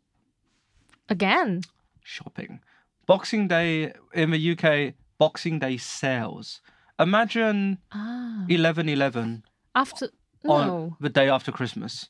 Again. 1.10 1.62
shopping. 2.04 2.60
Boxing 3.08 3.48
Day 3.48 3.92
in 4.14 4.30
the 4.30 4.52
UK, 4.52 4.94
Boxing 5.18 5.58
Day 5.58 5.78
sales. 5.78 6.62
Imagine 7.00 7.80
Ah. 7.92 8.46
11 8.48 9.44
After 9.74 10.10
on 10.48 10.68
no. 10.68 10.98
the 11.00 11.10
day 11.10 11.28
after 11.28 11.52
Christmas. 11.52 12.10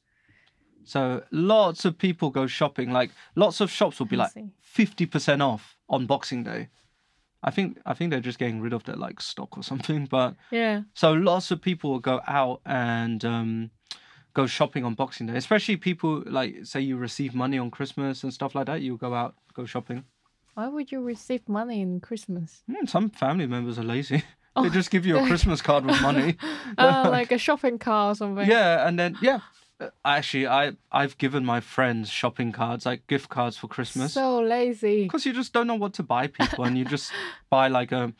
So 0.84 1.24
lots 1.32 1.86
of 1.86 1.98
people 1.98 2.32
go 2.32 2.48
shopping. 2.48 2.92
Like 2.92 3.12
lots 3.36 3.62
of 3.62 3.72
shops 3.72 3.98
will 4.00 4.08
be 4.08 4.18
like 4.18 4.32
see. 4.34 4.50
50% 4.78 5.42
off 5.42 5.78
on 5.88 6.06
Boxing 6.06 6.44
Day. 6.44 6.68
I 7.42 7.52
think 7.52 7.80
I 7.86 7.94
think 7.94 8.12
they're 8.12 8.20
just 8.20 8.40
getting 8.40 8.60
rid 8.60 8.74
of 8.74 8.84
their 8.84 8.98
like 8.98 9.22
stock 9.22 9.58
or 9.58 9.64
something. 9.64 10.06
But 10.18 10.36
Yeah. 10.52 10.82
so 10.94 11.14
lots 11.14 11.50
of 11.52 11.62
people 11.62 11.92
will 11.92 12.00
go 12.12 12.20
out 12.28 12.60
and 12.66 13.24
um, 13.24 13.72
go 14.36 14.46
shopping 14.46 14.86
on 14.86 14.94
Boxing 14.94 15.26
Day. 15.28 15.36
Especially 15.38 15.78
people 15.78 16.22
like 16.28 16.66
say 16.66 16.80
you 16.82 16.98
receive 16.98 17.34
money 17.34 17.58
on 17.58 17.72
Christmas 17.72 18.24
and 18.24 18.32
stuff 18.32 18.54
like 18.54 18.68
that. 18.68 18.82
You'll 18.82 18.98
go 18.98 19.14
out 19.16 19.34
go 19.56 19.66
shopping. 19.66 20.04
Why 20.54 20.68
would 20.68 20.92
you 20.92 21.02
receive 21.02 21.50
money 21.50 21.82
in 21.82 22.00
Christmas? 22.00 22.62
Hmm, 22.70 22.86
some 22.86 23.10
family 23.10 23.48
members 23.48 23.80
are 23.80 23.84
lazy. 23.84 24.24
Oh. 24.56 24.64
they 24.64 24.70
just 24.70 24.90
give 24.92 25.06
you 25.06 25.18
a 25.18 25.26
Christmas 25.32 25.62
card 25.62 25.86
with 25.86 26.00
money. 26.02 26.38
uh, 26.78 27.08
like 27.18 27.32
a 27.34 27.38
shopping 27.38 27.78
card 27.80 28.14
or 28.14 28.16
something. 28.16 28.48
yeah, 28.48 28.88
and 28.88 28.98
then 29.00 29.18
yeah. 29.22 29.40
Uh, 29.82 29.90
Actually, 30.06 30.48
I 30.48 30.72
I've 30.94 31.18
given 31.18 31.44
my 31.44 31.60
friends 31.60 32.10
shopping 32.10 32.54
cards, 32.54 32.86
like 32.86 33.06
gift 33.08 33.28
cards 33.28 33.58
for 33.58 33.68
Christmas, 33.68 34.14
So 34.14 34.40
lazy. 34.42 35.04
because 35.04 35.26
you 35.26 35.34
just 35.34 35.52
don't 35.52 35.68
know 35.68 35.76
what 35.76 35.94
to 35.96 36.04
buy 36.04 36.28
people, 36.28 36.64
and 36.64 36.78
you 36.78 36.86
just 36.86 37.12
buy 37.50 37.68
like 37.68 37.92
a 37.92 38.14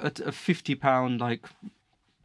a, 0.00 0.10
a 0.26 0.32
fifty 0.32 0.74
pound 0.74 1.20
like 1.20 1.46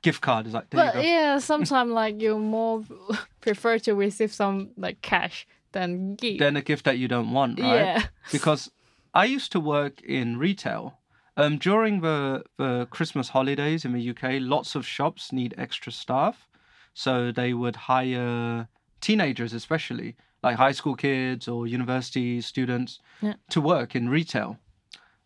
gift 0.03 0.21
card. 0.21 0.45
Is 0.47 0.53
like 0.53 0.69
there 0.69 0.91
But 0.93 1.03
yeah, 1.03 1.39
sometimes 1.51 1.91
like 1.91 2.21
you 2.21 2.37
more 2.37 2.83
prefer 3.41 3.79
to 3.79 3.93
receive 3.95 4.31
some 4.31 4.69
like 4.77 5.01
cash 5.01 5.47
than 5.71 6.15
gift. 6.15 6.39
than 6.39 6.55
a 6.55 6.61
gift 6.61 6.85
that 6.85 6.97
you 6.99 7.07
don't 7.07 7.31
want, 7.31 7.59
right? 7.59 7.75
Yeah. 7.75 8.03
Because 8.31 8.69
I 9.13 9.25
used 9.25 9.51
to 9.53 9.59
work 9.59 10.01
in 10.01 10.37
retail. 10.37 10.99
Um, 11.35 11.57
during 11.57 12.01
the, 12.01 12.43
the 12.57 12.85
Christmas 12.91 13.29
holidays 13.29 13.85
in 13.85 13.93
the 13.93 14.09
UK, 14.11 14.39
lots 14.39 14.75
of 14.75 14.85
shops 14.85 15.31
need 15.31 15.55
extra 15.57 15.91
staff. 15.91 16.47
So 16.93 17.31
they 17.31 17.53
would 17.55 17.75
hire 17.75 18.67
teenagers, 19.01 19.51
especially 19.53 20.15
like 20.43 20.57
high 20.57 20.73
school 20.73 20.95
kids 20.95 21.47
or 21.47 21.65
university 21.65 22.39
students, 22.41 22.99
Yeah. 23.21 23.33
to 23.49 23.61
work 23.61 23.95
in 23.95 24.09
retail 24.09 24.57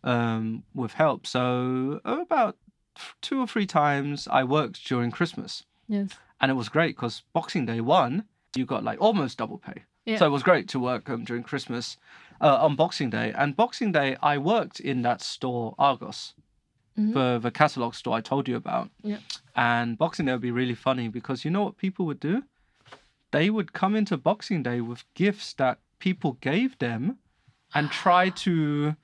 um, 0.02 0.62
with 0.74 0.92
help. 0.94 1.26
So 1.26 2.00
about 2.04 2.56
two 3.22 3.40
or 3.40 3.46
three 3.46 3.66
times 3.66 4.28
I 4.30 4.44
worked 4.44 4.86
during 4.86 5.10
Christmas. 5.10 5.64
Yes. 5.88 6.10
And 6.40 6.50
it 6.50 6.54
was 6.54 6.68
great 6.68 6.96
because 6.96 7.22
Boxing 7.32 7.66
Day 7.66 7.80
one, 7.80 8.24
you 8.56 8.64
got 8.64 8.84
like 8.84 9.00
almost 9.00 9.38
double 9.38 9.58
pay. 9.58 9.84
Yeah. 10.04 10.18
So 10.18 10.26
it 10.26 10.30
was 10.30 10.42
great 10.42 10.68
to 10.68 10.78
work 10.80 11.10
um, 11.10 11.24
during 11.24 11.42
Christmas 11.42 11.96
uh, 12.40 12.56
on 12.64 12.76
Boxing 12.76 13.10
Day. 13.10 13.32
And 13.36 13.56
Boxing 13.56 13.92
Day, 13.92 14.16
I 14.22 14.38
worked 14.38 14.80
in 14.80 15.02
that 15.02 15.20
store, 15.22 15.74
Argos, 15.78 16.34
Mhm. 16.98 17.12
the, 17.14 17.38
the 17.38 17.50
catalog 17.52 17.94
store 17.94 18.16
I 18.16 18.20
told 18.20 18.48
you 18.48 18.56
about. 18.56 18.90
Yeah. 19.02 19.18
And 19.54 19.96
Boxing 19.96 20.26
Day 20.26 20.32
would 20.32 20.40
be 20.40 20.50
really 20.50 20.74
funny 20.74 21.06
because 21.08 21.44
you 21.44 21.50
know 21.50 21.62
what 21.64 21.76
people 21.76 22.06
would 22.06 22.18
do? 22.20 22.42
They 23.30 23.50
would 23.50 23.72
come 23.72 23.94
into 23.94 24.16
Boxing 24.16 24.62
Day 24.64 24.80
with 24.80 25.04
gifts 25.14 25.52
that 25.54 25.78
people 26.00 26.32
gave 26.40 26.76
them 26.78 27.18
and 27.74 27.90
try 27.90 28.30
to 28.30 28.96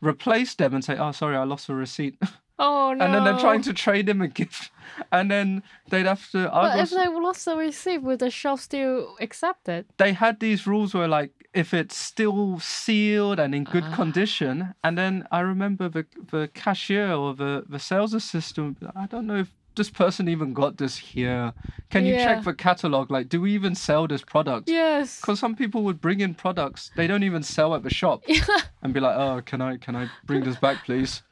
replace 0.00 0.54
them 0.54 0.72
and 0.74 0.84
say, 0.84 0.96
oh, 0.96 1.12
sorry, 1.12 1.36
I 1.36 1.44
lost 1.44 1.68
a 1.68 1.74
receipt. 1.74 2.16
Oh 2.58 2.92
no. 2.94 3.04
and 3.04 3.12
then 3.14 3.24
they're 3.24 3.38
trying 3.38 3.62
to 3.62 3.72
trade 3.72 4.08
him 4.08 4.20
a 4.22 4.28
gift. 4.28 4.70
And 5.10 5.28
then 5.28 5.62
they'd 5.88 6.06
have 6.06 6.30
to 6.30 6.48
But 6.52 6.78
if 6.78 6.90
they 6.90 7.08
lost 7.08 7.44
the 7.46 7.56
receipt, 7.56 7.98
would 7.98 8.20
the 8.20 8.30
shop 8.30 8.60
still 8.60 9.16
accept 9.20 9.68
it? 9.68 9.86
they 9.96 10.12
had 10.12 10.38
these 10.38 10.66
rules 10.68 10.94
where 10.94 11.08
like 11.08 11.32
if 11.52 11.74
it's 11.74 11.96
still 11.96 12.60
sealed 12.60 13.38
and 13.40 13.54
in 13.54 13.64
good 13.64 13.84
Ah. 13.90 13.94
condition 13.96 14.74
and 14.84 14.96
then 14.98 15.26
i 15.32 15.40
remember 15.40 15.88
the 15.88 16.04
the 16.30 16.48
cashier 16.62 17.12
or 17.12 17.34
the 17.34 17.64
the 17.74 17.78
sales 17.78 18.12
assistant 18.14 18.64
would 18.66 18.80
be 18.80 18.86
like, 18.86 18.96
i 18.96 19.06
don't 19.06 19.26
know 19.26 19.36
if 19.44 19.50
this 19.76 19.90
person 19.90 20.28
even 20.28 20.52
got 20.52 20.76
this 20.76 20.96
here 20.96 21.52
can 21.90 22.04
you 22.06 22.14
Yeah. 22.14 22.24
check 22.26 22.44
the 22.44 22.54
catalog 22.54 23.10
like 23.10 23.28
do 23.28 23.40
we 23.40 23.50
even 23.54 23.74
sell 23.74 24.06
this 24.06 24.22
product 24.22 24.68
Yes. 24.68 25.20
because 25.20 25.38
some 25.40 25.54
people 25.56 25.80
would 25.86 26.00
bring 26.00 26.20
in 26.20 26.34
products 26.34 26.90
they 26.96 27.06
don't 27.10 27.24
even 27.30 27.42
sell 27.42 27.74
at 27.76 27.82
the 27.82 27.90
shop 28.00 28.22
and 28.82 28.92
be 28.94 29.00
like 29.00 29.16
oh 29.16 29.40
can 29.50 29.60
i 29.60 29.76
can 29.84 29.94
i 29.96 30.04
bring 30.28 30.42
this 30.44 30.56
back 30.66 30.84
please 30.84 31.22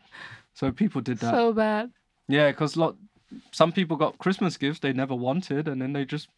so 0.54 0.70
people 0.72 1.00
did 1.00 1.18
that 1.18 1.32
so 1.34 1.52
bad. 1.52 1.90
yeah 2.28 2.50
because 2.50 2.76
lot 2.76 2.96
some 3.50 3.72
people 3.72 3.96
got 3.96 4.18
christmas 4.18 4.56
gifts 4.58 4.80
they 4.80 4.92
never 4.92 5.14
wanted 5.14 5.66
and 5.68 5.80
then 5.80 5.92
they 5.94 6.04
just 6.04 6.28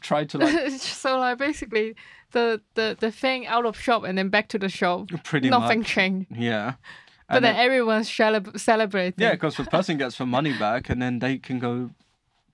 tried 0.00 0.28
to 0.28 0.38
like 0.38 0.70
so 1.00 1.18
like 1.18 1.38
basically 1.38 1.94
the, 2.32 2.60
the 2.74 2.96
the 2.98 3.10
thing 3.12 3.46
out 3.46 3.64
of 3.66 3.78
shop 3.78 4.04
and 4.04 4.16
then 4.18 4.28
back 4.30 4.48
to 4.48 4.58
the 4.58 4.68
shop. 4.68 5.08
pretty 5.24 5.48
Nothing 5.50 5.80
much 5.80 5.88
changed. 5.88 6.26
yeah 6.34 6.74
But 7.28 7.36
And 7.36 7.44
then 7.44 7.54
then- 7.54 7.64
everyone's 7.66 8.08
celeb- 8.08 8.58
celebrating. 8.58 9.20
Yeah, 9.22 9.32
because 9.32 9.56
the 9.56 9.64
person 9.64 9.98
gets 9.98 10.16
their 10.18 10.26
money 10.26 10.52
back, 10.58 10.90
and 10.90 11.00
then 11.00 11.18
they 11.20 11.38
can 11.38 11.58
go 11.58 11.90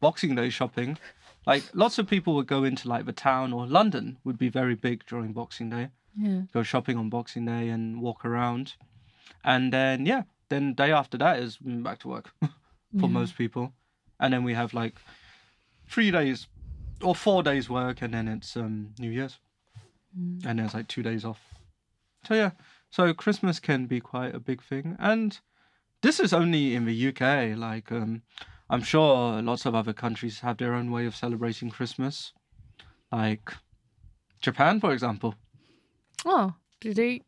Boxing 0.00 0.34
Day 0.36 0.50
shopping. 0.50 0.98
Like 1.46 1.62
lots 1.74 1.98
of 1.98 2.06
people 2.06 2.34
would 2.34 2.46
go 2.48 2.64
into 2.64 2.88
like 2.88 3.04
the 3.06 3.12
town 3.12 3.52
or 3.52 3.66
London 3.66 4.18
would 4.24 4.36
be 4.38 4.48
very 4.50 4.74
big 4.74 5.04
during 5.06 5.32
Boxing 5.32 5.70
Day. 5.70 5.88
Yeah. 6.16 6.42
Go 6.52 6.62
shopping 6.62 6.96
on 6.98 7.08
Boxing 7.08 7.46
Day 7.46 7.68
and 7.70 8.00
walk 8.02 8.24
around, 8.24 8.74
and 9.44 9.72
then 9.72 10.06
yeah, 10.06 10.22
then 10.48 10.74
day 10.74 10.92
after 10.92 11.18
that 11.18 11.38
is 11.40 11.58
mm, 11.58 11.82
back 11.82 11.98
to 12.00 12.08
work 12.08 12.30
for 12.40 12.48
Yeah. 13.06 13.06
most 13.08 13.36
people, 13.36 13.72
and 14.20 14.32
then 14.32 14.44
we 14.44 14.54
have 14.54 14.72
like 14.74 14.94
three 15.88 16.10
days 16.10 16.46
or 17.02 17.14
four 17.14 17.42
days 17.42 17.68
work, 17.70 18.02
and 18.02 18.12
then 18.14 18.28
it's 18.28 18.56
um 18.56 18.94
New 18.98 19.10
Year's, 19.10 19.38
Mm. 20.18 20.44
and 20.46 20.58
there's 20.58 20.74
like 20.74 20.88
two 20.88 21.02
days 21.02 21.24
off. 21.24 21.40
So 22.26 22.34
yeah, 22.34 22.52
so 22.90 23.12
Christmas 23.14 23.60
can 23.60 23.86
be 23.86 24.00
quite 24.00 24.34
a 24.34 24.40
big 24.40 24.62
thing, 24.62 24.96
and 24.98 25.38
this 26.02 26.18
is 26.20 26.32
only 26.32 26.74
in 26.74 26.84
the 26.86 27.08
UK. 27.08 27.56
Like, 27.56 27.92
um, 27.92 28.22
I'm 28.70 28.82
sure 28.82 29.42
lots 29.42 29.66
of 29.66 29.74
other 29.74 29.92
countries 29.92 30.40
have 30.40 30.56
their 30.56 30.74
own 30.74 30.90
way 30.90 31.06
of 31.06 31.14
celebrating 31.16 31.70
Christmas, 31.70 32.32
like 33.12 33.52
Japan, 34.40 34.80
for 34.80 34.92
example. 34.92 35.34
Oh, 36.24 36.54
do 36.80 36.94
they? 36.94 37.22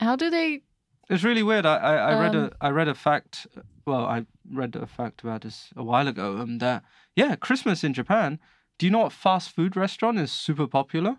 How 0.00 0.16
do 0.16 0.28
they? 0.30 0.62
It's 1.10 1.22
really 1.24 1.42
weird. 1.42 1.66
I, 1.66 1.76
I, 1.76 1.94
I 2.12 2.20
read 2.20 2.34
Um, 2.34 2.44
a 2.60 2.66
I 2.66 2.70
read 2.70 2.88
a 2.88 2.94
fact. 2.94 3.46
Well, 3.86 4.04
I 4.06 4.24
read 4.50 4.74
a 4.76 4.86
fact 4.86 5.22
about 5.22 5.42
this 5.42 5.70
a 5.76 5.82
while 5.84 6.08
ago. 6.08 6.38
Um, 6.38 6.58
that 6.58 6.82
yeah, 7.16 7.36
Christmas 7.36 7.84
in 7.84 7.92
Japan. 7.94 8.38
Do 8.78 8.86
you 8.86 8.90
know 8.92 9.00
what 9.00 9.12
fast 9.12 9.50
food 9.50 9.76
restaurant 9.76 10.18
is 10.18 10.32
super 10.32 10.66
popular? 10.66 11.16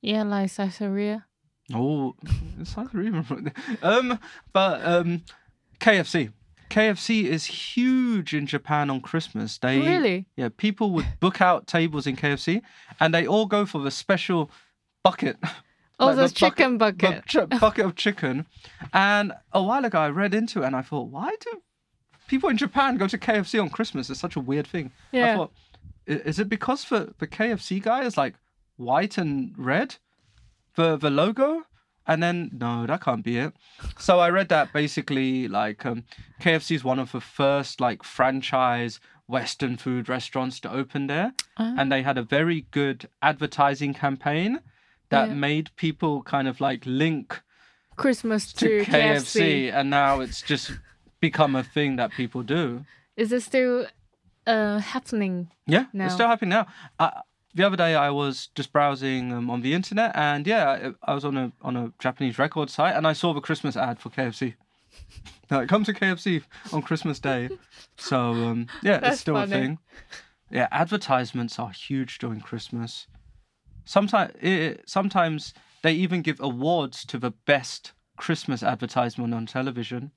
Yeah, 0.00 0.22
like 0.24 0.54
Caesarea. 0.54 1.26
Oh, 1.74 2.14
even 2.94 3.52
um, 3.82 4.18
but 4.52 4.84
um, 4.84 5.22
KFC. 5.80 6.32
KFC 6.70 7.24
is 7.24 7.44
huge 7.44 8.32
in 8.32 8.46
Japan 8.46 8.88
on 8.88 9.00
Christmas. 9.02 9.58
They 9.58 9.78
Really? 9.78 10.26
yeah, 10.36 10.48
people 10.56 10.90
would 10.92 11.06
book 11.20 11.40
out 11.42 11.66
tables 11.66 12.06
in 12.06 12.16
KFC, 12.16 12.62
and 12.98 13.12
they 13.12 13.26
all 13.26 13.44
go 13.46 13.66
for 13.66 13.80
the 13.82 13.90
special 13.90 14.50
bucket. 15.04 15.36
Oh, 16.00 16.06
Like 16.06 16.16
the, 16.16 16.22
the 16.22 16.28
chicken 16.30 16.72
the 16.78 16.92
bucket. 16.92 17.26
ch- 17.26 17.60
bucket 17.60 17.84
of 17.86 17.94
chicken. 17.96 18.46
And 18.92 19.32
a 19.52 19.62
while 19.62 19.84
ago, 19.84 19.98
I 20.00 20.08
read 20.08 20.34
into 20.34 20.62
it, 20.62 20.66
and 20.66 20.74
I 20.76 20.82
thought, 20.82 21.08
why 21.10 21.34
do 21.40 21.62
people 22.26 22.48
in 22.50 22.56
Japan 22.56 22.96
go 22.96 23.06
to 23.06 23.18
KFC 23.18 23.60
on 23.62 23.68
Christmas? 23.70 24.10
It's 24.10 24.20
such 24.20 24.36
a 24.36 24.40
weird 24.40 24.66
thing. 24.66 24.90
Yeah. 25.12 25.32
I 25.32 25.36
thought, 25.36 25.52
is 26.06 26.38
it 26.38 26.48
because 26.48 26.84
the 26.86 27.14
the 27.18 27.26
KFC 27.28 27.80
guy 27.82 28.02
is 28.04 28.16
like 28.16 28.34
white 28.76 29.18
and 29.18 29.54
red, 29.56 29.96
the 30.76 30.96
the 30.96 31.10
logo? 31.10 31.62
And 32.04 32.20
then 32.20 32.50
no, 32.52 32.84
that 32.86 33.00
can't 33.02 33.22
be 33.22 33.38
it. 33.38 33.52
So 33.96 34.18
I 34.18 34.28
read 34.30 34.48
that 34.48 34.72
basically 34.72 35.46
like 35.46 35.86
um, 35.86 36.02
KFC 36.40 36.74
is 36.74 36.82
one 36.82 36.98
of 36.98 37.12
the 37.12 37.20
first 37.20 37.80
like 37.80 38.02
franchise 38.02 38.98
Western 39.28 39.76
food 39.76 40.08
restaurants 40.08 40.58
to 40.60 40.72
open 40.72 41.06
there, 41.06 41.32
Ah. 41.58 41.74
and 41.78 41.92
they 41.92 42.02
had 42.02 42.18
a 42.18 42.22
very 42.24 42.66
good 42.72 43.08
advertising 43.22 43.94
campaign 43.94 44.58
that 45.12 45.28
Yeah. 45.28 45.34
made 45.34 45.70
people 45.76 46.22
kind 46.22 46.48
of 46.48 46.60
like 46.60 46.82
link 46.86 47.42
Christmas 47.96 48.52
to, 48.54 48.84
to, 48.84 48.90
KFC, 48.90 49.70
and 49.72 49.90
now 49.90 50.20
it's 50.20 50.42
just 50.42 50.72
become 51.20 51.54
a 51.58 51.62
thing 51.74 51.96
that 51.96 52.10
people 52.10 52.42
do. 52.42 52.84
Is 53.16 53.30
it 53.32 53.42
still 53.42 53.86
uh 54.46 54.78
happening? 54.78 55.36
Yeah, 55.66 55.84
No. 55.92 56.04
it's 56.04 56.14
still 56.14 56.28
happening 56.28 56.50
now. 56.58 56.66
Uh, 56.98 57.10
the 57.54 57.64
other 57.66 57.76
day 57.76 57.94
I 57.94 58.10
was 58.10 58.48
just 58.54 58.72
browsing 58.72 59.32
um, 59.32 59.50
on 59.50 59.60
the 59.62 59.72
internet, 59.74 60.10
and 60.16 60.46
yeah, 60.46 60.92
I, 61.06 61.10
I 61.10 61.14
was 61.14 61.24
on 61.24 61.36
a 61.36 61.52
on 61.62 61.76
a 61.76 61.92
Japanese 61.98 62.38
record 62.38 62.70
site, 62.70 62.96
and 62.96 63.06
I 63.06 63.12
saw 63.14 63.34
the 63.34 63.40
Christmas 63.42 63.76
ad 63.76 64.00
for 64.00 64.10
KFC. 64.10 64.54
like, 65.50 65.68
come 65.68 65.84
to 65.84 65.92
KFC 65.92 66.42
on 66.72 66.82
Christmas 66.82 67.20
Day. 67.20 67.50
So 67.98 68.18
um, 68.48 68.66
yeah, 68.82 68.98
That's 68.98 69.12
it's 69.14 69.20
still 69.20 69.36
a 69.36 69.46
thing. 69.46 69.78
Yeah, 70.50 70.68
advertisements 70.70 71.58
are 71.58 71.70
huge 71.70 72.18
during 72.18 72.40
Christmas. 72.40 73.06
Sometimes, 73.84 74.32
it, 74.40 74.82
sometimes 74.88 75.54
they 75.82 75.92
even 75.92 76.22
give 76.22 76.40
awards 76.40 77.04
to 77.06 77.18
the 77.18 77.30
best 77.30 77.92
Christmas 78.16 78.62
advertisement 78.62 79.34
on 79.34 79.46
television. 79.46 80.12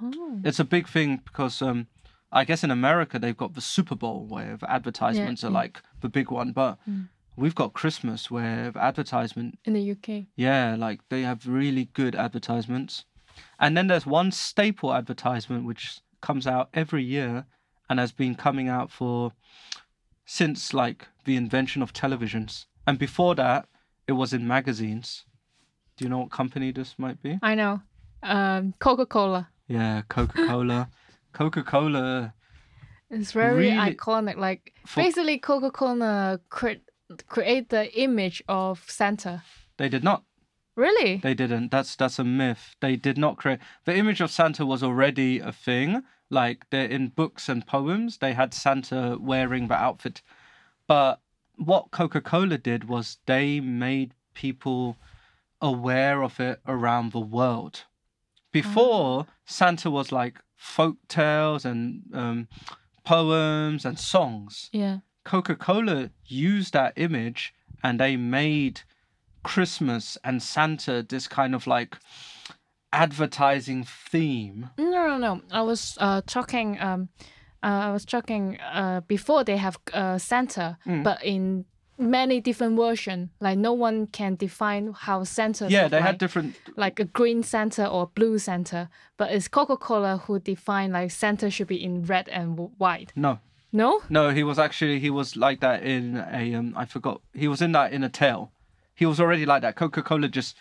Oh. 0.00 0.40
It's 0.44 0.58
a 0.60 0.64
big 0.64 0.88
thing 0.88 1.20
because 1.24 1.62
um, 1.62 1.86
I 2.32 2.44
guess 2.44 2.64
in 2.64 2.70
America 2.70 3.18
they've 3.18 3.36
got 3.36 3.54
the 3.54 3.60
Super 3.60 3.94
Bowl 3.94 4.26
where 4.28 4.58
advertisements 4.68 5.44
are 5.44 5.48
yeah. 5.50 5.54
like 5.54 5.80
the 6.00 6.08
big 6.08 6.30
one, 6.30 6.52
but 6.52 6.78
Mm. 6.88 7.08
we've 7.36 7.54
got 7.54 7.72
Christmas 7.72 8.30
where 8.30 8.72
advertisement, 8.76 9.58
In 9.64 9.72
the 9.74 9.92
UK. 9.92 10.26
yeah, 10.36 10.74
like 10.78 11.00
they 11.08 11.22
have 11.22 11.46
really 11.46 11.86
good 11.94 12.14
advertisements. 12.16 13.04
And 13.60 13.76
then 13.76 13.86
there's 13.86 14.06
one 14.06 14.32
staple 14.32 14.92
advertisement 14.92 15.64
which 15.64 16.00
comes 16.20 16.46
out 16.46 16.68
every 16.74 17.04
year 17.04 17.46
and 17.88 17.98
has 18.00 18.10
been 18.12 18.34
coming 18.34 18.68
out 18.68 18.90
for 18.90 19.32
since 20.26 20.74
like 20.74 21.06
the 21.24 21.36
invention 21.36 21.82
of 21.82 21.92
televisions. 21.92 22.66
And 22.88 22.98
before 22.98 23.34
that, 23.34 23.66
it 24.06 24.12
was 24.12 24.32
in 24.32 24.46
magazines. 24.48 25.24
Do 25.96 26.04
you 26.04 26.08
know 26.08 26.20
what 26.20 26.30
company 26.30 26.72
this 26.72 26.94
might 26.98 27.20
be? 27.22 27.38
I 27.42 27.54
know. 27.54 27.82
Um, 28.22 28.72
Coca 28.78 29.04
Cola. 29.04 29.50
Yeah, 29.66 30.00
Coca 30.08 30.46
Cola. 30.46 30.88
Coca 31.34 31.62
Cola. 31.62 32.32
It's 33.10 33.32
very 33.32 33.68
Really- 33.68 33.94
iconic. 33.94 34.36
Like 34.38 34.72
For- 34.86 35.02
basically, 35.02 35.38
Coca 35.38 35.70
Cola 35.70 36.40
cre- 36.48 36.82
create 37.28 37.68
the 37.68 37.84
image 38.00 38.42
of 38.48 38.82
Santa. 38.88 39.42
They 39.76 39.90
did 39.90 40.02
not. 40.02 40.22
Really? 40.74 41.16
They 41.18 41.34
didn't. 41.34 41.70
That's 41.70 41.94
that's 41.94 42.18
a 42.18 42.24
myth. 42.24 42.74
They 42.80 42.96
did 42.96 43.18
not 43.18 43.36
create. 43.36 43.58
The 43.84 43.96
image 43.96 44.22
of 44.22 44.30
Santa 44.30 44.64
was 44.64 44.82
already 44.82 45.40
a 45.40 45.52
thing. 45.52 46.04
Like 46.30 46.70
they 46.70 46.88
in 46.88 47.08
books 47.08 47.48
and 47.50 47.66
poems, 47.66 48.18
they 48.18 48.32
had 48.32 48.54
Santa 48.54 49.18
wearing 49.20 49.68
the 49.68 49.74
outfit. 49.74 50.22
But 50.86 51.20
what 51.58 51.90
Coca 51.90 52.20
Cola 52.20 52.56
did 52.58 52.88
was 52.88 53.18
they 53.26 53.60
made 53.60 54.14
people 54.34 54.96
aware 55.60 56.22
of 56.22 56.38
it 56.40 56.60
around 56.66 57.12
the 57.12 57.20
world. 57.20 57.84
Before 58.52 59.26
Santa 59.44 59.90
was 59.90 60.10
like 60.12 60.40
folk 60.56 60.96
tales 61.08 61.64
and 61.64 62.02
um, 62.14 62.48
poems 63.04 63.84
and 63.84 63.98
songs. 63.98 64.70
Yeah. 64.72 64.98
Coca 65.24 65.56
Cola 65.56 66.10
used 66.24 66.72
that 66.72 66.94
image 66.96 67.52
and 67.82 68.00
they 68.00 68.16
made 68.16 68.82
Christmas 69.42 70.16
and 70.24 70.42
Santa 70.42 71.04
this 71.06 71.28
kind 71.28 71.54
of 71.54 71.66
like 71.66 71.98
advertising 72.92 73.84
theme. 73.84 74.70
No, 74.78 74.90
no, 74.90 75.18
no. 75.18 75.42
I 75.50 75.62
was 75.62 75.96
uh 76.00 76.22
talking 76.26 76.80
um, 76.80 77.08
I 77.62 77.90
was 77.92 78.04
talking 78.04 78.58
uh 78.60 79.00
before 79.06 79.44
they 79.44 79.56
have 79.56 79.78
uh 79.92 80.18
Santa, 80.18 80.78
Mm. 80.86 81.02
but 81.04 81.22
in 81.24 81.64
many 82.00 82.40
different 82.40 82.76
version. 82.76 83.30
Like 83.40 83.58
no 83.58 83.72
one 83.72 84.06
can 84.06 84.36
define 84.36 84.92
how 84.92 85.24
center. 85.24 85.66
yeah, 85.68 85.88
they 85.88 85.96
like. 85.96 86.06
had 86.06 86.18
different. 86.18 86.54
like 86.76 87.00
a 87.00 87.04
green 87.04 87.42
center 87.42 87.84
or 87.84 88.06
blue 88.14 88.38
center, 88.38 88.88
but 89.16 89.32
it's 89.32 89.48
Coca 89.48 89.76
Cola 89.76 90.18
who 90.26 90.38
define 90.38 90.92
like 90.92 91.10
center 91.10 91.50
should 91.50 91.66
be 91.66 91.82
in 91.82 92.04
red 92.04 92.28
and 92.28 92.56
white. 92.78 93.12
No, 93.16 93.38
No, 93.72 94.00
no, 94.08 94.30
he 94.30 94.44
was 94.44 94.58
actually 94.58 95.00
he 95.00 95.10
was 95.10 95.34
like 95.36 95.58
that 95.60 95.82
in 95.82 96.16
a 96.32 96.54
um. 96.54 96.72
I 96.76 96.84
forgot. 96.86 97.20
He 97.34 97.48
was 97.48 97.60
in 97.60 97.72
that 97.72 97.92
in 97.92 98.04
a 98.04 98.08
tale. 98.08 98.52
He 98.94 99.04
was 99.06 99.20
already 99.20 99.44
like 99.46 99.62
that. 99.62 99.74
Coca 99.76 100.02
Cola 100.02 100.28
just 100.28 100.56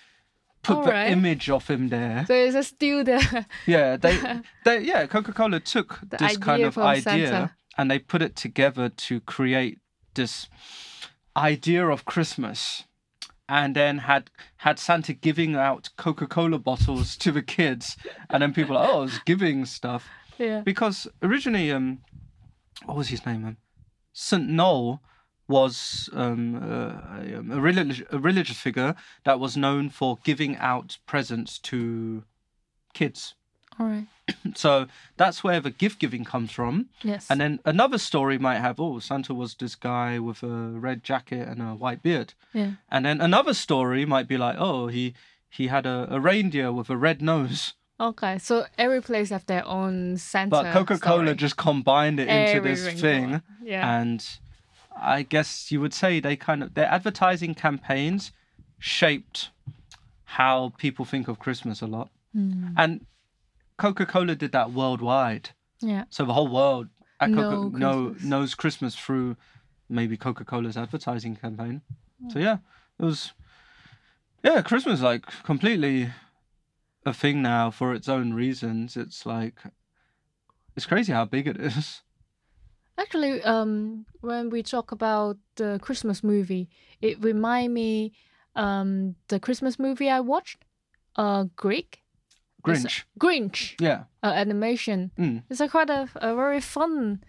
put 0.67 0.86
the 0.86 1.08
image 1.12 1.49
of 1.49 1.67
him 1.67 1.89
there. 1.89 2.25
so 2.27 2.34
it's 2.34 2.67
still 2.67 3.03
the 3.03 3.45
Yeah, 3.65 3.97
they, 3.97 4.17
they 4.65 4.80
yeah, 4.82 5.06
Coca 5.08 5.34
Cola 5.34 5.60
took 5.60 5.99
The 6.10 6.17
this 6.17 6.38
kind 6.38 6.63
of 6.63 6.77
idea 6.77 7.01
Santa. 7.01 7.56
and 7.77 7.89
they 7.91 7.99
put 7.99 8.21
it 8.21 8.36
together 8.36 8.89
to 8.89 9.19
create 9.21 9.80
this 10.13 10.47
idea 11.36 11.88
of 11.88 12.06
Christmas. 12.06 12.84
And 13.49 13.75
then 13.75 13.99
had 13.99 14.30
had 14.58 14.77
Santa 14.77 15.13
giving 15.13 15.56
out 15.56 15.89
Coca 15.95 16.27
Cola 16.27 16.60
bottles 16.60 17.15
to 17.17 17.32
the 17.32 17.41
kids, 17.41 17.95
and 18.30 18.43
then 18.43 18.53
people 18.53 18.75
are 18.75 18.82
like, 18.84 18.93
oh, 18.93 19.03
it's 19.03 19.19
giving 19.19 19.63
stuff 19.65 20.10
yeah 20.38 20.60
because 20.65 21.08
originally, 21.23 21.71
um, 21.71 21.99
what 22.86 22.97
was 22.97 23.08
his 23.08 23.25
name? 23.25 23.45
Um, 23.45 23.58
Saint 24.12 24.49
Noel 24.49 25.01
was 25.48 26.10
um, 26.14 26.56
uh, 26.56 27.56
a, 27.56 27.62
relig- 27.62 28.06
a 28.12 28.20
religious 28.20 28.58
figure 28.58 28.96
that 29.24 29.40
was 29.40 29.56
known 29.56 29.90
for 29.90 30.18
giving 30.24 30.58
out 30.58 30.98
presents 31.06 31.58
to 31.60 32.24
kids. 32.94 33.36
all 33.80 33.86
right 33.88 34.08
So 34.56 34.88
that's 35.16 35.44
where 35.44 35.60
the 35.62 35.70
gift 35.72 36.00
giving 36.00 36.24
comes 36.26 36.52
from. 36.52 36.88
yes 37.04 37.28
And 37.30 37.40
then 37.40 37.60
another 37.66 37.98
story 37.98 38.38
might 38.38 38.60
have, 38.60 38.80
oh, 38.80 39.00
Santa 39.00 39.34
was 39.34 39.56
this 39.56 39.76
guy 39.76 40.20
with 40.20 40.44
a 40.44 40.48
red 40.88 41.04
jacket 41.04 41.48
and 41.48 41.62
a 41.62 41.76
white 41.76 42.02
beard. 42.04 42.34
yeah 42.54 42.72
And 42.90 43.06
then 43.06 43.22
another 43.22 43.54
story 43.54 44.06
might 44.06 44.28
be 44.28 44.38
like, 44.38 44.56
oh, 44.60 44.88
he 44.88 45.14
he 45.50 45.68
had 45.68 45.86
a, 45.86 46.08
a 46.12 46.20
reindeer 46.20 46.72
with 46.74 46.90
a 46.90 46.98
red 46.98 47.22
nose. 47.22 47.74
okay 48.00 48.38
so 48.38 48.66
every 48.78 49.02
place 49.02 49.30
have 49.30 49.46
their 49.46 49.66
own 49.66 50.18
Santa 50.18 50.50
But 50.50 50.74
Coca 50.74 50.98
Cola 51.00 51.34
just 51.36 51.56
combined 51.56 52.20
it 52.20 52.28
into 52.28 52.60
this 52.62 53.00
thing. 53.02 53.42
yeah 53.64 54.00
And 54.00 54.20
I 55.02 55.24
guess 55.24 55.72
you 55.72 55.82
would 55.82 55.94
say 55.94 56.20
they 56.20 56.36
kind 56.36 56.64
of, 56.64 56.74
their 56.74 56.86
advertising 56.88 57.54
campaigns 57.56 58.32
shaped 58.80 59.50
how 60.24 60.74
people 60.78 61.06
think 61.06 61.28
of 61.28 61.40
Christmas 61.40 61.82
a 61.82 61.88
lot. 61.88 62.10
Hmm. 62.34 62.70
And 62.78 63.06
Coca 63.78 64.06
Cola 64.06 64.36
did 64.36 64.52
that 64.52 64.72
worldwide. 64.72 65.52
yeah 65.82 66.06
So 66.10 66.26
the 66.26 66.34
whole 66.34 66.48
world 66.48 66.88
at 67.20 67.34
Coca- 67.34 67.78
know, 67.78 68.16
knows 68.24 68.56
Christmas 68.56 68.96
through 68.96 69.38
maybe 69.90 70.18
Coca 70.18 70.44
Cola's 70.44 70.78
advertising 70.78 71.36
campaign. 71.36 71.82
Hmm. 72.22 72.30
So 72.30 72.40
yeah, 72.40 72.58
it 73.00 73.06
was 73.06 73.32
yeah, 74.44 74.62
Christmas 74.62 75.02
like 75.02 75.26
completely 75.44 76.10
a 77.06 77.14
thing 77.14 77.42
now 77.42 77.72
for 77.72 77.94
its 77.94 78.08
own 78.10 78.34
reasons. 78.34 78.98
It's 78.98 79.26
like 79.26 79.60
it's 80.76 80.86
crazy 80.86 81.14
how 81.14 81.26
big 81.26 81.48
it 81.48 81.58
is. 81.58 82.02
Actually, 82.98 83.42
um, 83.44 84.06
when 84.22 84.50
we 84.50 84.64
talk 84.64 84.92
about 84.92 85.38
the 85.56 85.80
Christmas 85.82 86.24
movie, 86.24 86.70
it 87.02 87.22
remind 87.24 87.74
me 87.74 88.12
um 88.56 89.16
the 89.28 89.40
Christmas 89.40 89.78
movie 89.78 90.10
I 90.10 90.20
watched, 90.20 90.66
uh, 91.16 91.46
Greek 91.56 92.04
Grinch. 92.66 93.04
Grinch 93.20 93.76
Yeah. 93.80 94.04
uh, 94.24 94.34
animation. 94.36 95.12
Mm. 95.18 95.44
It's 95.50 95.62
a 95.62 95.68
quite 95.68 95.90
a, 95.92 96.10
a 96.16 96.36
very 96.36 96.60
fun 96.62 97.24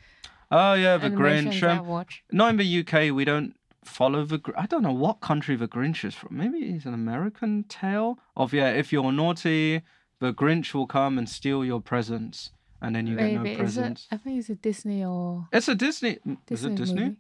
Oh 0.51 0.73
yeah, 0.73 0.97
the 0.97 1.11
Grinch. 1.11 1.61
that 1.61 1.71
I 1.71 1.77
Um, 1.79 1.87
watch. 1.87 2.25
not 2.33 2.49
in 2.51 2.57
the 2.57 2.81
UK, 2.81 3.15
we 3.15 3.25
don't 3.27 3.55
follow 3.85 4.25
the. 4.25 4.39
Gr- 4.39 4.57
I 4.57 4.65
don't 4.67 4.83
know 4.83 4.95
what 5.05 5.21
country 5.21 5.55
the 5.57 5.69
Grinch 5.69 6.03
is 6.05 6.15
from. 6.15 6.37
Maybe 6.39 6.59
it's 6.59 6.87
an 6.87 6.95
American 6.95 7.65
tale 7.69 8.19
of 8.35 8.55
yeah. 8.55 8.71
If 8.71 8.91
you're 8.93 9.13
naughty, 9.13 9.83
the 10.21 10.33
Grinch 10.33 10.73
will 10.73 10.87
come 10.87 11.19
and 11.19 11.29
steal 11.29 11.63
your 11.65 11.83
presents, 11.83 12.51
and 12.81 12.95
then 12.95 13.07
you 13.07 13.17
get 13.17 13.33
no 13.33 13.45
it? 13.45 13.57
presents. 13.59 14.07
I 14.11 14.17
think 14.17 14.39
it's 14.39 14.49
a 14.51 14.55
Disney 14.55 15.05
or 15.05 15.49
It's 15.53 15.69
a 15.69 15.75
Disney. 15.75 16.19
Disney 16.25 16.39
is 16.51 16.65
it 16.65 16.75
Disney? 16.75 17.03
movie. 17.03 17.17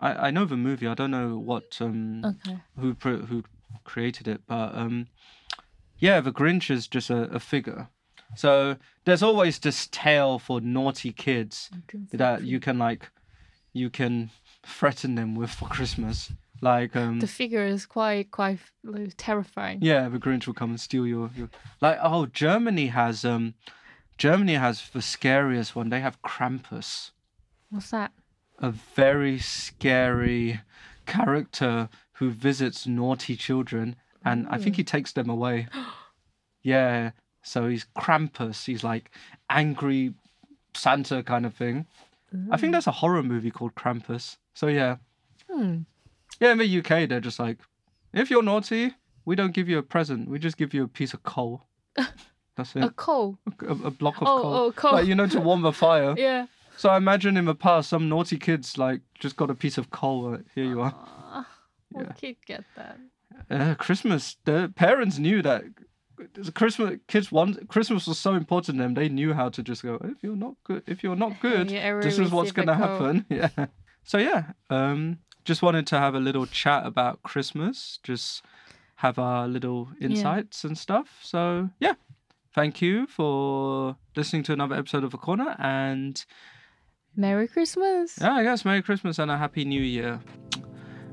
I, 0.00 0.28
I 0.28 0.30
know 0.30 0.44
the 0.44 0.56
movie. 0.56 0.86
I 0.86 0.94
don't 0.94 1.10
know 1.10 1.38
what 1.38 1.76
um 1.80 2.24
Okay. 2.24 2.58
who 2.78 2.94
who 3.02 3.42
created 3.84 4.28
it, 4.28 4.42
but 4.46 4.74
um, 4.74 5.08
yeah, 5.98 6.20
the 6.20 6.32
Grinch 6.32 6.70
is 6.70 6.86
just 6.86 7.10
a, 7.10 7.22
a 7.24 7.40
figure. 7.40 7.88
So 8.36 8.76
there's 9.04 9.22
always 9.22 9.58
this 9.58 9.88
tale 9.90 10.38
for 10.38 10.60
naughty 10.60 11.12
kids 11.12 11.70
that 12.12 12.42
you 12.44 12.60
can 12.60 12.78
like, 12.78 13.10
you 13.72 13.90
can 13.90 14.30
threaten 14.64 15.16
them 15.16 15.34
with 15.34 15.50
for 15.50 15.66
Christmas. 15.68 16.30
Like 16.62 16.94
um, 16.94 17.18
The 17.20 17.26
figure 17.26 17.64
is 17.66 17.86
quite 17.86 18.30
quite 18.30 18.60
terrifying. 19.16 19.78
yeah, 19.82 20.08
the 20.08 20.18
Grinch 20.18 20.46
will 20.46 20.54
come 20.54 20.70
and 20.70 20.80
steal 20.80 21.06
your, 21.06 21.30
your 21.34 21.48
like. 21.80 21.98
Oh, 22.02 22.26
Germany 22.26 22.88
has 22.88 23.24
um, 23.24 23.54
Germany 24.20 24.52
has 24.54 24.90
the 24.90 25.00
scariest 25.00 25.74
one. 25.74 25.88
They 25.88 26.00
have 26.00 26.20
Krampus, 26.20 27.12
What's 27.70 27.90
that? 27.90 28.12
a 28.58 28.70
very 28.70 29.38
scary 29.38 30.60
character 31.06 31.88
who 32.12 32.30
visits 32.30 32.86
naughty 32.86 33.34
children, 33.34 33.96
and 34.22 34.46
I 34.50 34.58
think 34.58 34.76
he 34.76 34.84
takes 34.84 35.12
them 35.12 35.30
away. 35.30 35.68
yeah, 36.62 37.12
so 37.42 37.66
he's 37.68 37.86
Krampus. 37.98 38.66
He's 38.66 38.84
like 38.84 39.10
angry 39.48 40.12
Santa 40.74 41.22
kind 41.22 41.46
of 41.46 41.54
thing. 41.54 41.86
I 42.50 42.58
think 42.58 42.72
there's 42.72 42.86
a 42.86 42.92
horror 42.92 43.22
movie 43.22 43.50
called 43.50 43.74
Krampus. 43.74 44.36
So 44.54 44.66
yeah, 44.66 44.96
Hmm. 45.50 45.78
yeah. 46.38 46.52
In 46.52 46.58
the 46.58 46.78
UK, 46.78 47.08
they're 47.08 47.20
just 47.20 47.38
like, 47.38 47.56
if 48.12 48.30
you're 48.30 48.42
naughty, 48.42 48.92
we 49.24 49.34
don't 49.34 49.54
give 49.54 49.66
you 49.70 49.78
a 49.78 49.82
present. 49.82 50.28
We 50.28 50.38
just 50.38 50.58
give 50.58 50.74
you 50.74 50.84
a 50.84 50.88
piece 50.88 51.14
of 51.14 51.22
coal. 51.22 51.64
That's 52.60 52.76
it. 52.76 52.84
A 52.84 52.90
coal. 52.90 53.38
a, 53.62 53.72
a 53.72 53.90
block 53.90 54.16
of 54.22 54.28
Oh, 54.28 54.40
coal. 54.42 54.54
oh, 54.54 54.72
coal. 54.72 54.92
Like, 54.92 55.06
you 55.06 55.14
know, 55.14 55.26
to 55.26 55.40
warm 55.40 55.62
the 55.62 55.72
fire. 55.72 56.14
Yeah. 56.26 56.46
So 56.76 56.88
I 56.88 56.96
imagine 56.96 57.36
in 57.36 57.44
the 57.44 57.54
past, 57.54 57.88
some 57.90 58.08
naughty 58.08 58.38
kids 58.38 58.78
like 58.78 59.00
just 59.18 59.36
got 59.36 59.50
a 59.50 59.54
piece 59.54 59.76
of 59.78 59.90
coal. 59.90 60.30
Like, 60.30 60.44
Here 60.54 60.64
you 60.64 60.80
are. 60.80 60.94
Aw, 60.96 61.46
what 61.92 62.06
Yeah. 62.06 62.12
kid 62.12 62.36
get 62.46 62.64
that? 62.76 62.98
Uh, 63.50 63.74
Christmas. 63.74 64.36
The 64.44 64.72
parents 64.76 65.18
knew 65.18 65.42
that 65.42 65.64
Christmas 66.54 66.98
kids 67.06 67.32
want 67.32 67.68
Christmas 67.68 68.06
was 68.06 68.18
so 68.18 68.34
important 68.34 68.76
to 68.78 68.82
them. 68.82 68.94
They 68.94 69.08
knew 69.08 69.32
how 69.34 69.48
to 69.50 69.62
just 69.62 69.82
go. 69.82 69.98
If 70.04 70.22
you're 70.22 70.36
not 70.36 70.54
good, 70.64 70.82
if 70.86 71.02
you're 71.02 71.16
not 71.16 71.40
good, 71.48 71.70
Yeah, 71.70 72.00
this 72.00 72.18
is 72.18 72.30
what's 72.30 72.52
gonna 72.52 72.74
happen. 72.76 73.24
Yeah. 73.28 73.48
So 74.04 74.18
yeah, 74.18 74.52
um, 74.70 75.18
just 75.44 75.62
wanted 75.62 75.86
to 75.88 75.98
have 75.98 76.14
a 76.14 76.20
little 76.20 76.46
chat 76.46 76.86
about 76.86 77.22
Christmas. 77.22 77.98
Just 78.02 78.42
have 78.96 79.18
our 79.18 79.48
little 79.48 79.88
insights 80.00 80.64
and 80.64 80.76
stuff. 80.76 81.08
So 81.22 81.70
yeah, 81.80 81.94
thank 82.54 82.80
you 82.82 83.06
for 83.06 83.96
listening 84.16 84.42
to 84.44 84.52
another 84.52 84.74
episode 84.74 85.04
of 85.04 85.10
the 85.10 85.18
corner 85.18 85.56
and. 85.58 86.24
Merry 87.16 87.48
Christmas. 87.48 88.18
Yeah, 88.20 88.34
I 88.34 88.44
guess 88.44 88.64
Merry 88.64 88.82
Christmas 88.82 89.18
and 89.18 89.30
a 89.30 89.36
Happy 89.36 89.64
New 89.64 89.82
Year. 89.82 90.20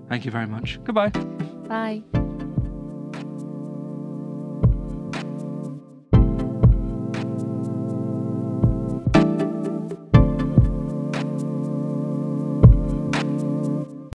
Thank 0.09 0.25
you 0.25 0.31
very 0.31 0.47
much. 0.47 0.79
Goodbye. 0.83 1.09
Bye. 1.09 2.03